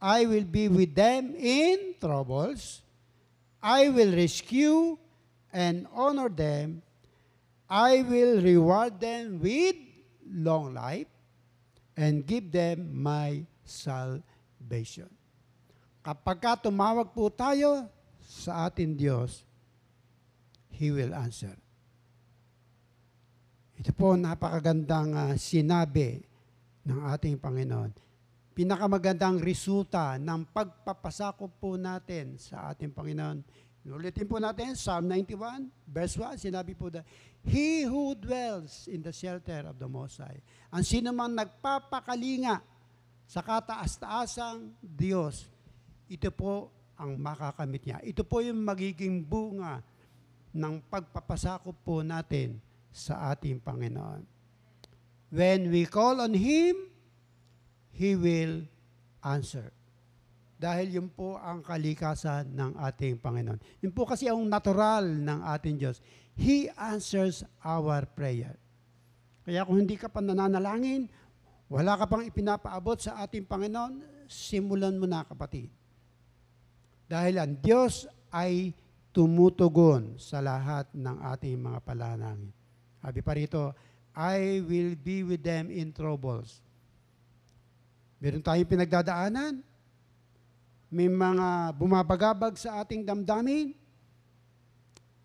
I 0.00 0.24
will 0.24 0.48
be 0.48 0.72
with 0.72 0.96
them 0.96 1.36
in 1.36 2.00
troubles. 2.00 2.80
I 3.60 3.92
will 3.92 4.16
rescue 4.16 4.96
and 5.52 5.84
honor 5.92 6.32
them. 6.32 6.80
I 7.68 8.00
will 8.02 8.40
reward 8.40 8.98
them 8.98 9.38
with 9.44 9.76
long 10.24 10.72
life 10.72 11.06
and 11.94 12.24
give 12.24 12.48
them 12.48 12.96
my 12.96 13.44
salvation. 13.62 15.12
Kapag 16.00 16.40
ka 16.40 16.56
tumawag 16.56 17.12
po 17.12 17.28
tayo 17.28 17.84
sa 18.24 18.72
ating 18.72 18.96
Diyos, 18.96 19.44
He 20.72 20.88
will 20.88 21.12
answer. 21.12 21.52
Ito 23.76 23.92
po 23.92 24.16
napakagandang 24.16 25.12
uh, 25.12 25.32
sinabi 25.36 26.24
ng 26.88 27.00
ating 27.04 27.36
Panginoon. 27.36 27.92
Pinakamagandang 28.60 29.40
resulta 29.40 30.20
ng 30.20 30.44
pagpapasakop 30.52 31.48
po 31.56 31.80
natin 31.80 32.36
sa 32.36 32.68
ating 32.68 32.92
Panginoon. 32.92 33.40
Ulitin 33.88 34.28
po 34.28 34.36
natin, 34.36 34.76
Psalm 34.76 35.08
91, 35.08 35.64
verse 35.88 36.20
1, 36.20 36.44
sinabi 36.44 36.76
po 36.76 36.92
na, 36.92 37.00
He 37.40 37.88
who 37.88 38.12
dwells 38.12 38.84
in 38.84 39.00
the 39.00 39.16
shelter 39.16 39.64
of 39.64 39.80
the 39.80 39.88
Most 39.88 40.20
High. 40.20 40.44
Ang 40.76 40.84
sino 40.84 41.08
man 41.08 41.40
nagpapakalinga 41.40 42.60
sa 43.24 43.40
kataas-taasang 43.40 44.76
Diyos, 44.84 45.48
ito 46.12 46.28
po 46.28 46.68
ang 47.00 47.16
makakamit 47.16 47.80
niya. 47.80 48.04
Ito 48.04 48.28
po 48.28 48.44
yung 48.44 48.60
magiging 48.60 49.24
bunga 49.24 49.80
ng 50.52 50.84
pagpapasakop 50.84 51.80
po 51.80 52.04
natin 52.04 52.60
sa 52.92 53.32
ating 53.32 53.56
Panginoon. 53.56 54.20
When 55.32 55.72
we 55.72 55.88
call 55.88 56.20
on 56.20 56.36
Him, 56.36 56.89
He 58.00 58.16
will 58.16 58.64
answer. 59.20 59.68
Dahil 60.56 60.96
yun 60.96 61.08
po 61.12 61.36
ang 61.36 61.60
kalikasan 61.60 62.48
ng 62.48 62.80
ating 62.80 63.20
Panginoon. 63.20 63.60
Yun 63.84 63.92
po 63.92 64.08
kasi 64.08 64.24
ang 64.24 64.40
natural 64.48 65.04
ng 65.04 65.44
ating 65.44 65.76
Diyos. 65.76 66.00
He 66.32 66.72
answers 66.80 67.44
our 67.60 68.08
prayer. 68.08 68.56
Kaya 69.44 69.68
kung 69.68 69.84
hindi 69.84 70.00
ka 70.00 70.08
pa 70.08 70.24
nananalangin, 70.24 71.12
wala 71.68 72.00
ka 72.00 72.08
pang 72.08 72.24
ipinapaabot 72.24 72.96
sa 73.04 73.20
ating 73.20 73.44
Panginoon, 73.44 74.24
simulan 74.24 74.96
mo 74.96 75.04
na 75.04 75.20
kapatid. 75.28 75.68
Dahil 77.04 77.36
ang 77.36 77.52
Diyos 77.60 78.08
ay 78.32 78.72
tumutugon 79.12 80.16
sa 80.16 80.40
lahat 80.40 80.88
ng 80.96 81.20
ating 81.36 81.60
mga 81.60 81.84
palanangin. 81.84 82.48
Sabi 83.00 83.20
pa 83.20 83.36
rito, 83.36 83.76
I 84.16 84.64
will 84.64 84.96
be 84.96 85.20
with 85.20 85.44
them 85.44 85.68
in 85.68 85.92
troubles. 85.92 86.64
Meron 88.20 88.44
tayong 88.44 88.68
pinagdadaanan, 88.68 89.64
may 90.92 91.08
mga 91.08 91.72
bumabagabag 91.72 92.60
sa 92.60 92.84
ating 92.84 93.00
damdamin, 93.00 93.72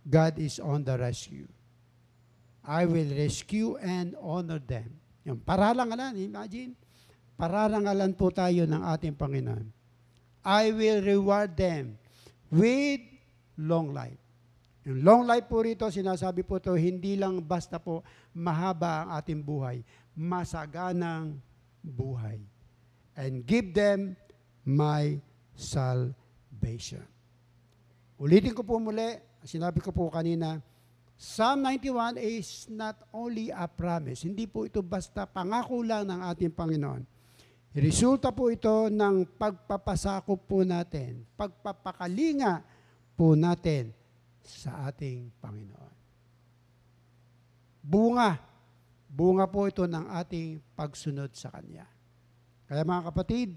God 0.05 0.39
is 0.39 0.63
on 0.63 0.85
the 0.85 0.95
rescue. 0.95 1.49
I 2.63 2.87
will 2.87 3.11
rescue 3.11 3.75
and 3.83 4.15
honor 4.17 4.63
them. 4.63 4.95
Yung 5.27 5.41
pararangalan, 5.41 6.15
imagine, 6.21 6.77
pararangalan 7.35 8.15
po 8.15 8.31
tayo 8.31 8.63
ng 8.63 8.81
ating 8.95 9.17
Panginoon. 9.17 9.67
I 10.45 10.69
will 10.69 11.01
reward 11.01 11.57
them 11.57 11.97
with 12.53 13.01
long 13.57 13.91
life. 13.91 14.21
Yung 14.85 15.01
long 15.01 15.25
life 15.25 15.49
po 15.49 15.65
rito, 15.65 15.89
sinasabi 15.89 16.45
po 16.45 16.61
to 16.61 16.77
hindi 16.77 17.17
lang 17.17 17.41
basta 17.41 17.81
po 17.81 18.05
mahaba 18.37 19.01
ang 19.01 19.09
ating 19.17 19.41
buhay, 19.41 19.81
masaganang 20.13 21.41
buhay. 21.81 22.37
And 23.15 23.47
give 23.47 23.71
them 23.71 24.19
my 24.67 25.19
salvation. 25.55 27.03
Ulitin 28.19 28.51
ko 28.51 28.63
po 28.63 28.79
muli, 28.79 29.19
sinabi 29.43 29.79
ko 29.79 29.95
po 29.95 30.11
kanina, 30.11 30.59
Psalm 31.15 31.63
91 31.63 32.19
is 32.19 32.67
not 32.67 32.99
only 33.15 33.47
a 33.47 33.71
promise. 33.71 34.27
Hindi 34.27 34.51
po 34.51 34.67
ito 34.67 34.83
basta 34.83 35.23
pangako 35.23 35.79
lang 35.79 36.11
ng 36.11 36.19
ating 36.27 36.51
Panginoon. 36.51 37.07
Resulta 37.75 38.35
po 38.35 38.51
ito 38.51 38.91
ng 38.91 39.35
pagpapasakop 39.35 40.47
po 40.47 40.63
natin, 40.63 41.23
pagpapakalinga 41.39 42.63
po 43.15 43.35
natin 43.35 43.95
sa 44.43 44.91
ating 44.91 45.31
Panginoon. 45.39 45.95
Bunga. 47.79 48.35
Bunga 49.07 49.47
po 49.47 49.71
ito 49.71 49.87
ng 49.87 50.07
ating 50.19 50.59
pagsunod 50.75 51.31
sa 51.31 51.47
Kanya. 51.51 51.94
Kaya 52.65 52.81
mga 52.81 53.13
kapatid, 53.13 53.53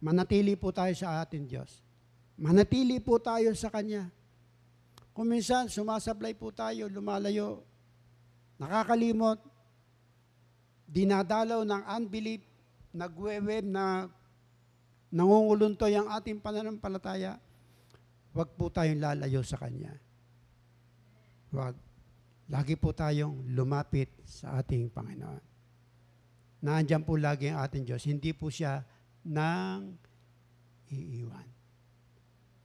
manatili 0.00 0.56
po 0.56 0.72
tayo 0.72 0.92
sa 0.96 1.20
ating 1.20 1.44
Diyos. 1.44 1.84
Manatili 2.36 3.00
po 3.00 3.20
tayo 3.20 3.52
sa 3.52 3.68
Kanya. 3.72 4.08
Kung 5.16 5.32
minsan, 5.32 5.72
sumasablay 5.72 6.36
po 6.36 6.52
tayo, 6.52 6.88
lumalayo, 6.92 7.64
nakakalimot, 8.60 9.40
dinadalaw 10.84 11.64
ng 11.64 11.82
unbelief, 11.96 12.44
nagweweb 12.92 13.64
na 13.64 14.08
nangunguluntoy 15.08 15.96
ang 15.96 16.12
ating 16.12 16.40
pananampalataya, 16.40 17.40
huwag 18.36 18.52
po 18.52 18.68
tayong 18.68 19.00
lalayo 19.00 19.40
sa 19.40 19.56
Kanya. 19.56 19.96
Huwag. 21.52 21.76
Lagi 22.46 22.78
po 22.78 22.94
tayong 22.94 23.56
lumapit 23.56 24.22
sa 24.22 24.62
ating 24.62 24.86
Panginoon. 24.92 25.55
Nandiyan 26.64 27.02
po 27.04 27.20
lagi 27.20 27.52
ang 27.52 27.60
ating 27.64 27.84
Diyos. 27.84 28.02
Hindi 28.08 28.32
po 28.32 28.48
siya 28.48 28.80
nang 29.26 29.96
iiwan. 30.88 31.46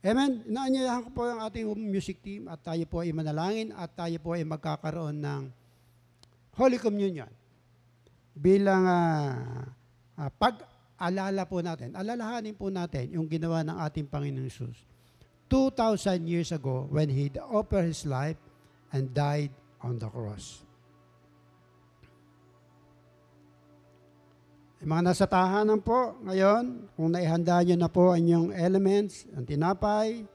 Amen. 0.02 0.42
Inaanyayahan 0.50 1.02
ko 1.06 1.10
po 1.14 1.22
ang 1.30 1.46
ating 1.46 1.66
music 1.78 2.18
team 2.26 2.50
at 2.50 2.58
tayo 2.58 2.82
po 2.90 3.06
ay 3.06 3.14
manalangin 3.14 3.70
at 3.70 3.94
tayo 3.94 4.18
po 4.18 4.34
ay 4.34 4.42
magkakaroon 4.42 5.14
ng 5.22 5.42
Holy 6.58 6.74
Communion 6.82 7.30
bilang 8.34 8.82
uh, 8.82 9.62
uh, 10.18 10.30
pag-alala 10.34 11.46
po 11.46 11.62
natin. 11.62 11.94
Alalahanin 11.94 12.58
po 12.58 12.66
natin 12.66 13.14
yung 13.14 13.30
ginawa 13.30 13.62
ng 13.62 13.78
ating 13.78 14.10
Panginoong 14.10 14.50
Jesus 14.50 14.74
2,000 15.46 16.24
years 16.26 16.50
ago 16.50 16.88
when 16.88 17.06
He 17.12 17.30
offered 17.38 17.86
His 17.86 18.02
life 18.08 18.40
and 18.90 19.12
died 19.12 19.52
on 19.84 20.02
the 20.02 20.08
cross. 20.08 20.64
Yung 24.82 24.98
mga 24.98 25.14
nasa 25.14 25.30
tahanan 25.30 25.78
po 25.78 26.18
ngayon, 26.26 26.90
kung 26.98 27.14
naihanda 27.14 27.62
nyo 27.62 27.76
na 27.78 27.86
po 27.86 28.10
ang 28.10 28.18
inyong 28.18 28.50
elements, 28.50 29.30
ang 29.30 29.46
tinapay, 29.46 30.26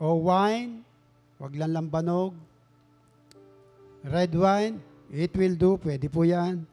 o 0.00 0.24
wine, 0.24 0.80
wag 1.36 1.52
lang 1.60 1.76
lambanog, 1.76 2.32
red 4.00 4.32
wine, 4.32 4.80
it 5.12 5.28
will 5.36 5.52
do, 5.60 5.76
pwede 5.84 6.08
po 6.08 6.24
yan. 6.24 6.64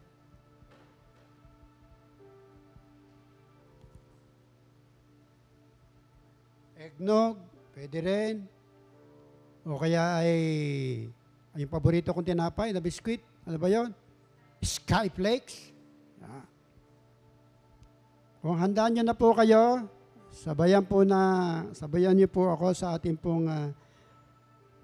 Eggnog, 6.80 7.36
pwede 7.76 7.98
rin. 8.00 8.36
O 9.67 9.76
kaya 9.76 10.24
ay, 10.24 10.32
ay 11.52 11.67
yung 11.67 11.74
paborito 11.76 12.15
kong 12.15 12.32
tinapay 12.32 12.72
na 12.72 12.80
biskuit. 12.80 13.20
Ano 13.43 13.60
ba 13.60 13.67
yon? 13.67 13.91
Skyflakes. 14.63 15.76
Kung 18.48 18.64
handa 18.64 18.88
nyo 18.88 19.04
na 19.04 19.12
po 19.12 19.36
kayo, 19.36 19.92
sabayan 20.32 20.88
po 20.88 21.04
na, 21.04 21.20
sabayan 21.76 22.16
niyo 22.16 22.32
po 22.32 22.48
ako 22.48 22.72
sa 22.72 22.96
ating 22.96 23.20
pong 23.20 23.44
uh, 23.44 23.76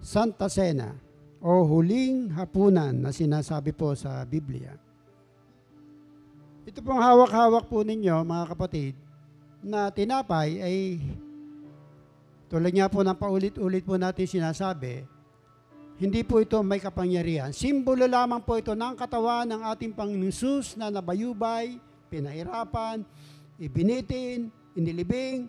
Santa 0.04 0.52
Cena 0.52 0.91
o 1.39 1.63
huling 1.63 2.36
hapunan 2.36 2.91
na 2.91 3.15
sinasabi 3.15 3.71
po 3.71 3.95
sa 3.95 4.19
Biblia. 4.28 4.76
Ito 6.67 6.84
pong 6.84 6.99
hawak-hawak 6.99 7.71
po 7.71 7.88
ninyo, 7.88 8.28
mga 8.28 8.52
kapatid, 8.52 8.99
na 9.63 9.88
tinapay 9.95 10.60
ay 10.60 10.78
tulad 12.52 12.76
nga 12.76 12.91
po 12.91 12.99
ng 12.99 13.15
paulit-ulit 13.15 13.88
po 13.88 13.95
natin 13.95 14.28
sinasabi, 14.28 15.08
hindi 16.04 16.19
po 16.27 16.44
ito 16.44 16.60
may 16.60 16.83
kapangyarihan. 16.83 17.56
Simbolo 17.56 18.12
lamang 18.12 18.44
po 18.44 18.60
ito 18.60 18.75
ng 18.75 19.00
katawan 19.00 19.48
ng 19.48 19.63
ating 19.71 19.96
Panginoon 19.96 20.60
na 20.75 20.92
nabayubay, 20.92 21.79
pinahirapan, 22.12 23.08
ibinitin, 23.63 24.51
inilibing, 24.75 25.47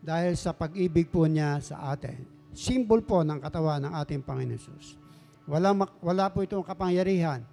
dahil 0.00 0.32
sa 0.32 0.56
pag-ibig 0.56 1.12
po 1.12 1.28
niya 1.28 1.60
sa 1.60 1.92
atin. 1.92 2.24
Simbol 2.56 3.04
po 3.04 3.20
ng 3.20 3.36
katawan 3.36 3.84
ng 3.84 3.92
ating 4.00 4.24
Panginoon 4.24 4.56
Jesus. 4.56 4.96
Wala, 5.44 5.76
wala 6.00 6.24
po 6.32 6.40
itong 6.40 6.64
kapangyarihan. 6.64 7.44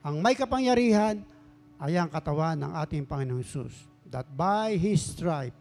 Ang 0.00 0.24
may 0.24 0.32
kapangyarihan 0.32 1.20
ay 1.76 2.00
ang 2.00 2.08
katawan 2.08 2.56
ng 2.56 2.72
ating 2.80 3.04
Panginoong 3.04 3.44
Jesus. 3.44 3.84
That 4.08 4.26
by 4.32 4.80
His 4.80 5.04
stripe, 5.04 5.54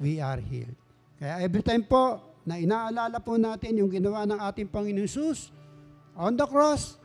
we 0.00 0.18
are 0.18 0.40
healed. 0.40 0.74
Kaya 1.20 1.44
every 1.44 1.62
time 1.62 1.84
po 1.86 2.18
na 2.42 2.58
inaalala 2.58 3.22
po 3.22 3.38
natin 3.38 3.78
yung 3.78 3.92
ginawa 3.92 4.26
ng 4.26 4.40
ating 4.42 4.66
Panginoon 4.72 5.06
Jesus 5.06 5.52
on 6.18 6.34
the 6.34 6.48
cross 6.48 6.98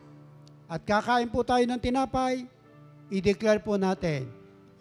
at 0.66 0.82
kakain 0.82 1.30
po 1.30 1.46
tayo 1.46 1.62
ng 1.70 1.78
tinapay, 1.78 2.50
i-declare 3.14 3.62
po 3.62 3.78
natin 3.78 4.26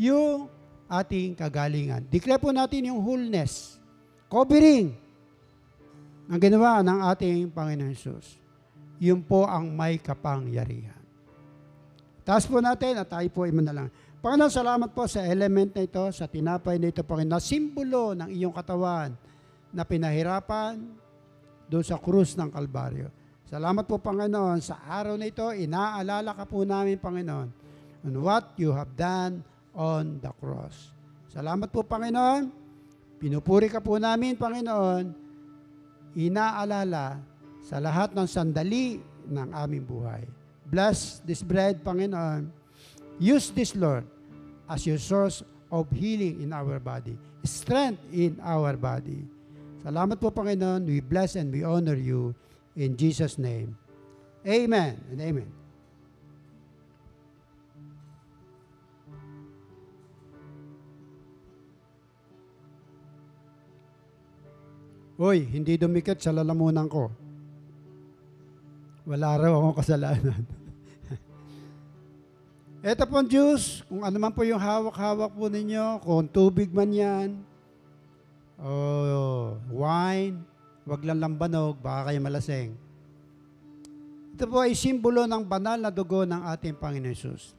yung 0.00 0.48
ating 0.86 1.34
kagalingan. 1.34 2.06
Declare 2.06 2.38
po 2.38 2.54
natin 2.54 2.94
yung 2.94 3.02
wholeness, 3.02 3.78
covering 4.30 4.94
ang 6.26 6.40
ginawa 6.42 6.82
ng 6.82 6.98
ating 7.14 7.50
Panginoon 7.54 7.94
Jesus. 7.94 8.38
yun 8.96 9.20
po 9.20 9.44
ang 9.44 9.68
may 9.76 10.00
kapangyarihan. 10.00 10.96
Taas 12.26 12.48
po 12.48 12.58
natin 12.58 12.96
at 12.96 13.06
tayo 13.06 13.28
po 13.28 13.44
ay 13.44 13.52
manalang. 13.52 13.92
Panginoon, 14.24 14.50
salamat 14.50 14.90
po 14.90 15.06
sa 15.06 15.22
element 15.22 15.70
na 15.76 15.84
ito, 15.84 16.02
sa 16.10 16.26
tinapay 16.26 16.80
na 16.80 16.90
ito, 16.90 17.04
Panginoon, 17.06 17.38
na 17.38 17.44
simbolo 17.44 18.16
ng 18.16 18.32
iyong 18.32 18.50
katawan 18.50 19.14
na 19.70 19.84
pinahirapan 19.84 20.80
doon 21.70 21.84
sa 21.84 22.00
krus 22.00 22.34
ng 22.34 22.50
Kalbaryo. 22.50 23.12
Salamat 23.46 23.86
po, 23.86 24.02
Panginoon, 24.02 24.58
sa 24.58 24.82
araw 24.82 25.14
na 25.14 25.30
ito, 25.30 25.46
inaalala 25.54 26.34
ka 26.34 26.48
po 26.48 26.66
namin, 26.66 26.98
Panginoon, 26.98 27.48
on 28.02 28.14
what 28.18 28.58
you 28.58 28.74
have 28.74 28.90
done 28.98 29.44
on 29.76 30.18
the 30.24 30.32
cross. 30.40 30.90
Salamat 31.28 31.68
po, 31.68 31.84
Panginoon. 31.84 32.48
Pinupuri 33.20 33.68
ka 33.68 33.80
po 33.80 34.00
namin, 34.00 34.36
Panginoon, 34.36 35.12
inaalala 36.16 37.20
sa 37.64 37.80
lahat 37.80 38.12
ng 38.16 38.28
sandali 38.28 39.00
ng 39.28 39.48
aming 39.52 39.84
buhay. 39.84 40.24
Bless 40.68 41.20
this 41.24 41.40
bread, 41.44 41.80
Panginoon. 41.84 42.48
Use 43.20 43.52
this, 43.52 43.72
Lord, 43.76 44.04
as 44.68 44.84
your 44.84 45.00
source 45.00 45.40
of 45.72 45.88
healing 45.92 46.44
in 46.44 46.52
our 46.52 46.76
body, 46.76 47.16
strength 47.44 48.00
in 48.12 48.36
our 48.44 48.76
body. 48.76 49.24
Salamat 49.84 50.20
po, 50.20 50.28
Panginoon. 50.32 50.84
We 50.84 51.00
bless 51.00 51.36
and 51.36 51.48
we 51.52 51.64
honor 51.64 51.96
you 51.96 52.36
in 52.76 52.98
Jesus' 52.98 53.40
name. 53.40 53.76
Amen 54.46 55.00
and 55.10 55.18
amen. 55.20 55.65
Uy, 65.16 65.48
hindi 65.48 65.80
dumikit 65.80 66.20
sa 66.20 66.28
lalamunan 66.28 66.84
ko. 66.92 67.08
Wala 69.08 69.40
raw 69.40 69.52
akong 69.56 69.76
kasalanan. 69.80 70.44
Ito 72.84 73.02
pong 73.08 73.26
juice, 73.26 73.80
kung 73.88 74.04
ano 74.04 74.16
man 74.20 74.36
po 74.36 74.44
yung 74.44 74.60
hawak-hawak 74.60 75.32
po 75.32 75.48
ninyo, 75.48 76.04
kung 76.04 76.28
tubig 76.28 76.68
man 76.68 76.92
yan, 76.92 77.28
o 78.60 79.56
wine, 79.72 80.38
wag 80.84 81.02
lang 81.02 81.18
lambanog, 81.18 81.80
baka 81.80 82.12
kayo 82.12 82.20
malaseng. 82.20 82.76
Ito 84.36 84.44
po 84.52 84.60
ay 84.60 84.76
simbolo 84.76 85.24
ng 85.24 85.48
banal 85.48 85.80
na 85.80 85.88
dugo 85.88 86.28
ng 86.28 86.44
ating 86.52 86.76
Panginoon 86.76 87.10
Yesus. 87.10 87.56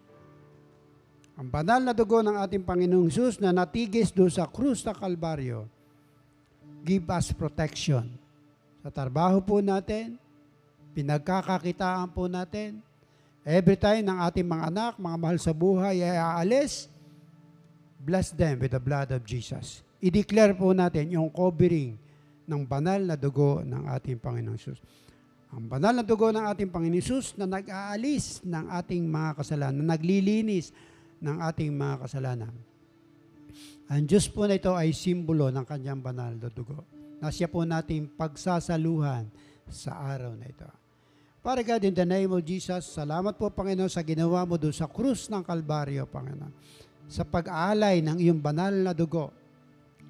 Ang 1.34 1.50
banal 1.50 1.82
na 1.82 1.94
dugo 1.94 2.22
ng 2.22 2.38
ating 2.38 2.62
Panginoong 2.62 3.10
Yesus 3.10 3.42
na 3.42 3.50
natigis 3.50 4.14
doon 4.14 4.30
sa 4.30 4.46
krus 4.46 4.86
ng 4.86 4.94
Kalbaryo, 4.94 5.66
give 6.86 7.06
us 7.10 7.34
protection. 7.34 8.10
Sa 8.84 8.90
trabaho 8.94 9.42
po 9.42 9.60
natin, 9.64 10.20
pinagkakakitaan 10.98 12.10
po 12.10 12.26
natin, 12.26 12.82
every 13.46 13.78
time 13.78 14.04
ng 14.04 14.18
ating 14.28 14.48
mga 14.48 14.64
anak, 14.74 14.94
mga 14.98 15.18
mahal 15.18 15.38
sa 15.40 15.54
buhay 15.54 16.02
ay 16.02 16.18
aalis, 16.18 16.90
bless 18.02 18.32
them 18.32 18.60
with 18.60 18.74
the 18.74 18.82
blood 18.82 19.12
of 19.12 19.22
Jesus. 19.28 19.86
I-declare 20.02 20.54
po 20.54 20.72
natin 20.72 21.14
yung 21.14 21.28
covering 21.34 21.98
ng 22.48 22.64
banal 22.64 23.02
na 23.04 23.20
dugo 23.20 23.60
ng 23.66 23.90
ating 23.92 24.18
Panginoong 24.22 24.56
Yesus. 24.56 24.80
Ang 25.52 25.68
banal 25.68 25.92
na 25.96 26.04
dugo 26.04 26.32
ng 26.32 26.48
ating 26.48 26.72
Panginoong 26.72 27.00
Yesus 27.02 27.36
na 27.36 27.44
nag-aalis 27.44 28.40
ng 28.46 28.72
ating 28.72 29.04
mga 29.04 29.32
kasalanan, 29.44 29.84
na 29.84 29.96
naglilinis 29.96 30.72
ng 31.20 31.38
ating 31.44 31.72
mga 31.74 32.08
kasalanan. 32.08 32.54
Ang 33.88 34.04
Diyos 34.04 34.28
po 34.28 34.46
na 34.46 34.60
ito 34.60 34.72
ay 34.76 34.92
simbolo 34.92 35.48
ng 35.48 35.64
kanyang 35.64 36.04
banal 36.04 36.36
na 36.36 36.50
dugo 36.52 36.98
na 37.18 37.34
siya 37.34 37.50
po 37.50 37.66
nating 37.66 38.14
pagsasaluhan 38.14 39.26
sa 39.68 39.98
araw 39.98 40.38
na 40.38 40.46
ito. 40.48 40.70
Para 41.42 41.64
God, 41.64 41.88
in 41.88 41.96
the 41.96 42.04
name 42.06 42.30
of 42.30 42.44
Jesus, 42.44 42.92
salamat 42.92 43.40
po, 43.40 43.48
Panginoon, 43.48 43.88
sa 43.88 44.04
ginawa 44.04 44.44
mo 44.44 44.60
doon 44.60 44.76
sa 44.76 44.86
krus 44.86 45.32
ng 45.32 45.42
Kalbaryo, 45.42 46.04
Panginoon. 46.04 46.52
Sa 47.08 47.24
pag-aalay 47.24 48.04
ng 48.04 48.20
iyong 48.20 48.42
banal 48.44 48.76
na 48.76 48.92
dugo. 48.92 49.32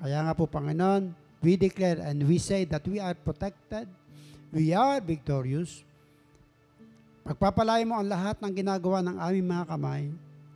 Kaya 0.01 0.25
nga 0.25 0.33
po, 0.33 0.49
Panginoon, 0.49 1.13
we 1.45 1.53
declare 1.53 2.01
and 2.01 2.25
we 2.25 2.41
say 2.41 2.65
that 2.65 2.81
we 2.89 2.97
are 2.97 3.13
protected, 3.13 3.85
we 4.49 4.73
are 4.73 4.97
victorious. 4.97 5.85
Pagpapalay 7.21 7.85
mo 7.85 8.01
ang 8.01 8.09
lahat 8.09 8.41
ng 8.41 8.51
ginagawa 8.57 9.05
ng 9.05 9.15
aming 9.21 9.47
mga 9.47 9.65
kamay, 9.69 10.03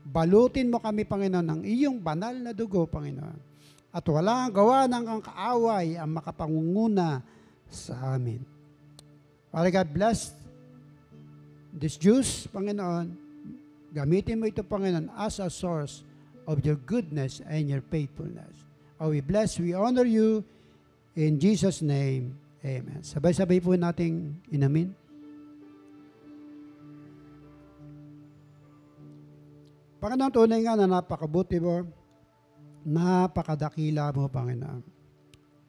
balutin 0.06 0.70
mo 0.70 0.82
kami, 0.82 1.06
Panginoon, 1.06 1.46
ng 1.46 1.62
iyong 1.66 1.98
banal 2.02 2.34
na 2.38 2.52
dugo, 2.52 2.86
Panginoon. 2.90 3.40
At 3.92 4.06
wala 4.08 4.48
ang 4.48 4.54
gawa 4.56 4.88
ng 4.88 5.06
ang 5.06 5.22
kaaway 5.22 6.00
ang 6.00 6.16
makapangunguna 6.16 7.20
sa 7.68 8.16
amin. 8.16 8.40
Father 9.52 9.72
God, 9.72 9.90
bless 9.92 10.32
this 11.76 12.00
juice, 12.00 12.48
Panginoon. 12.50 13.12
Gamitin 13.92 14.40
mo 14.40 14.48
ito, 14.48 14.64
Panginoon, 14.64 15.12
as 15.20 15.44
a 15.44 15.52
source 15.52 16.08
of 16.48 16.64
your 16.64 16.80
goodness 16.80 17.44
and 17.46 17.68
your 17.68 17.84
faithfulness. 17.92 18.64
Oh, 19.02 19.12
we 19.12 19.20
bless, 19.20 19.60
we 19.60 19.76
honor 19.76 20.08
you. 20.08 20.46
In 21.20 21.36
Jesus' 21.36 21.84
name, 21.84 22.40
Amen. 22.62 23.02
Sabay-sabay 23.02 23.58
po 23.58 23.74
nating 23.74 24.38
inamin. 24.54 24.94
Panginoon, 30.02 30.34
tunay 30.34 30.66
nga 30.66 30.74
na 30.74 30.90
napakabuti 30.90 31.62
mo, 31.62 31.86
napakadakila 32.82 34.10
mo, 34.18 34.26
Panginoon. 34.26 34.82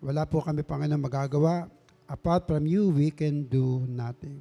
Wala 0.00 0.24
po 0.24 0.40
kami, 0.40 0.64
Panginoon, 0.64 1.04
magagawa. 1.04 1.68
Apart 2.08 2.48
from 2.48 2.64
you, 2.64 2.88
we 2.88 3.12
can 3.12 3.44
do 3.44 3.84
nothing. 3.84 4.40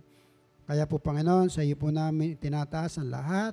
Kaya 0.64 0.88
po, 0.88 0.96
Panginoon, 0.96 1.52
sa 1.52 1.60
iyo 1.60 1.76
po 1.76 1.92
namin 1.92 2.40
tinataas 2.40 3.04
ang 3.04 3.12
lahat. 3.12 3.52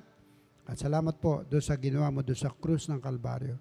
At 0.63 0.79
salamat 0.79 1.19
po 1.19 1.43
doon 1.43 1.59
sa 1.59 1.75
ginawa 1.75 2.07
mo 2.15 2.23
doon 2.23 2.39
sa 2.39 2.55
krus 2.55 2.87
ng 2.87 3.03
Kalbaryo. 3.03 3.59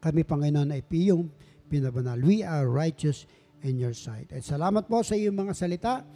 Kami, 0.00 0.24
Panginoon, 0.24 0.72
ay 0.72 0.80
piyong 0.80 1.28
pinabanal. 1.68 2.16
We 2.24 2.40
are 2.40 2.64
righteous 2.72 3.28
in 3.60 3.76
your 3.76 3.92
sight. 3.92 4.32
At 4.32 4.48
salamat 4.48 4.88
po 4.88 5.04
sa 5.04 5.12
iyong 5.12 5.36
mga 5.36 5.52
salita. 5.52 6.08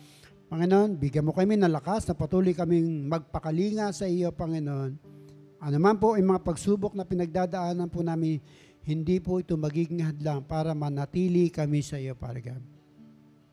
Panginoon, 0.48 0.96
bigyan 0.96 1.28
mo 1.28 1.36
kami 1.36 1.60
ng 1.60 1.68
lakas 1.68 2.08
na 2.08 2.16
patuloy 2.16 2.56
kaming 2.56 3.12
magpakalinga 3.12 3.92
sa 3.92 4.08
iyo, 4.08 4.32
Panginoon. 4.32 5.19
Ano 5.60 5.76
man 5.76 6.00
po 6.00 6.16
yung 6.16 6.32
mga 6.32 6.40
pagsubok 6.40 6.96
na 6.96 7.04
pinagdadaanan 7.04 7.92
po 7.92 8.00
namin, 8.00 8.40
hindi 8.80 9.20
po 9.20 9.36
ito 9.36 9.60
magiging 9.60 10.00
hadlang 10.00 10.40
para 10.40 10.72
manatili 10.72 11.52
kami 11.52 11.84
sa 11.84 12.00
iyo, 12.00 12.16
Paragan. 12.16 12.64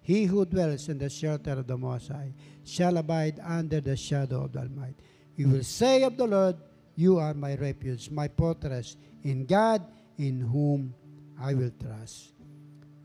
He 0.07 0.23
who 0.23 0.47
dwells 0.47 0.87
in 0.87 1.03
the 1.03 1.11
shelter 1.11 1.59
of 1.59 1.67
the 1.67 1.75
Most 1.75 2.07
High 2.07 2.31
shall 2.63 2.95
abide 2.95 3.43
under 3.43 3.83
the 3.83 3.99
shadow 3.99 4.47
of 4.47 4.55
the 4.55 4.63
Almighty. 4.63 5.03
We 5.35 5.43
will 5.43 5.67
say 5.67 6.07
of 6.07 6.15
the 6.15 6.23
Lord, 6.23 6.55
You 6.95 7.19
are 7.19 7.35
my 7.35 7.53
refuge, 7.59 8.09
my 8.09 8.31
fortress, 8.31 8.95
in 9.21 9.45
God 9.45 9.83
in 10.17 10.41
whom 10.41 10.95
I 11.35 11.53
will 11.53 11.75
trust. 11.75 12.33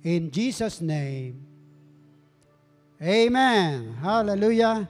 In 0.07 0.30
Jesus' 0.30 0.80
name, 0.80 1.42
Amen. 3.03 3.98
Hallelujah. 4.00 4.88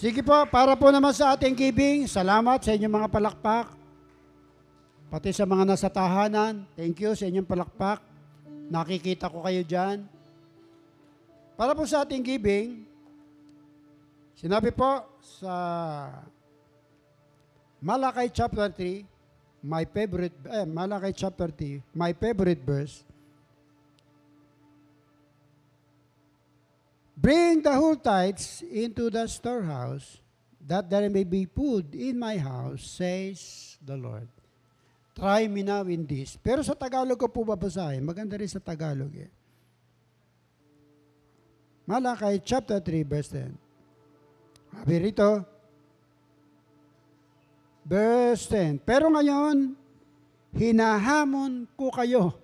Sige 0.00 0.24
po, 0.24 0.32
para 0.48 0.72
po 0.80 0.88
naman 0.88 1.12
sa 1.12 1.36
ating 1.36 1.52
giving, 1.52 2.08
salamat 2.08 2.56
sa 2.64 2.72
inyong 2.72 3.04
mga 3.04 3.08
palakpak. 3.12 3.68
Pati 5.12 5.28
sa 5.28 5.44
mga 5.44 5.68
nasa 5.68 5.92
tahanan, 5.92 6.64
thank 6.72 7.04
you 7.04 7.12
sa 7.12 7.28
inyong 7.28 7.44
palakpak. 7.44 8.00
Nakikita 8.72 9.28
ko 9.28 9.44
kayo 9.44 9.60
dyan. 9.60 10.08
Para 11.52 11.76
po 11.76 11.84
sa 11.84 12.00
ating 12.00 12.24
giving, 12.24 12.88
sinabi 14.40 14.72
po 14.72 15.04
sa 15.20 15.52
Malakay 17.84 18.32
chapter 18.32 18.72
3, 18.72 19.04
my 19.60 19.84
favorite, 19.84 20.36
eh, 20.48 20.64
Malakay 20.64 21.12
chapter 21.12 21.52
3, 21.52 21.76
my 21.92 22.16
favorite 22.16 22.64
verse, 22.64 23.04
Bring 27.20 27.60
the 27.60 27.76
whole 27.76 28.00
tithes 28.00 28.64
into 28.64 29.12
the 29.12 29.28
storehouse, 29.28 30.24
that 30.64 30.88
there 30.88 31.04
may 31.12 31.28
be 31.28 31.44
food 31.44 31.92
in 31.92 32.16
my 32.16 32.40
house, 32.40 32.96
says 32.96 33.76
the 33.84 33.92
Lord. 33.92 34.24
Try 35.12 35.44
me 35.44 35.60
now 35.60 35.84
in 35.84 36.08
this. 36.08 36.40
Pero 36.40 36.64
sa 36.64 36.72
Tagalog 36.72 37.20
ko 37.20 37.28
po 37.28 37.44
babasahin. 37.44 38.00
Maganda 38.00 38.40
rin 38.40 38.48
sa 38.48 38.56
Tagalog 38.56 39.12
eh. 39.12 39.28
Malakay 41.84 42.40
chapter 42.40 42.80
3 42.80 43.04
verse 43.04 43.28
10. 43.36 43.52
Sabi 44.80 44.96
rito, 44.96 45.44
verse 47.84 48.48
10. 48.48 48.80
Pero 48.80 49.12
ngayon, 49.12 49.76
hinahamon 50.56 51.68
ko 51.76 51.92
kayo. 51.92 52.39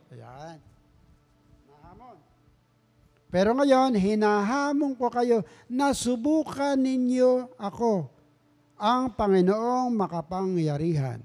Pero 3.37 3.53
ngayon, 3.53 4.01
hinahamon 4.01 4.97
ko 4.97 5.13
kayo 5.13 5.45
na 5.69 5.93
subukan 5.93 6.73
ninyo 6.73 7.53
ako, 7.61 8.09
ang 8.81 9.13
Panginoong 9.13 9.93
makapangyarihan. 9.93 11.21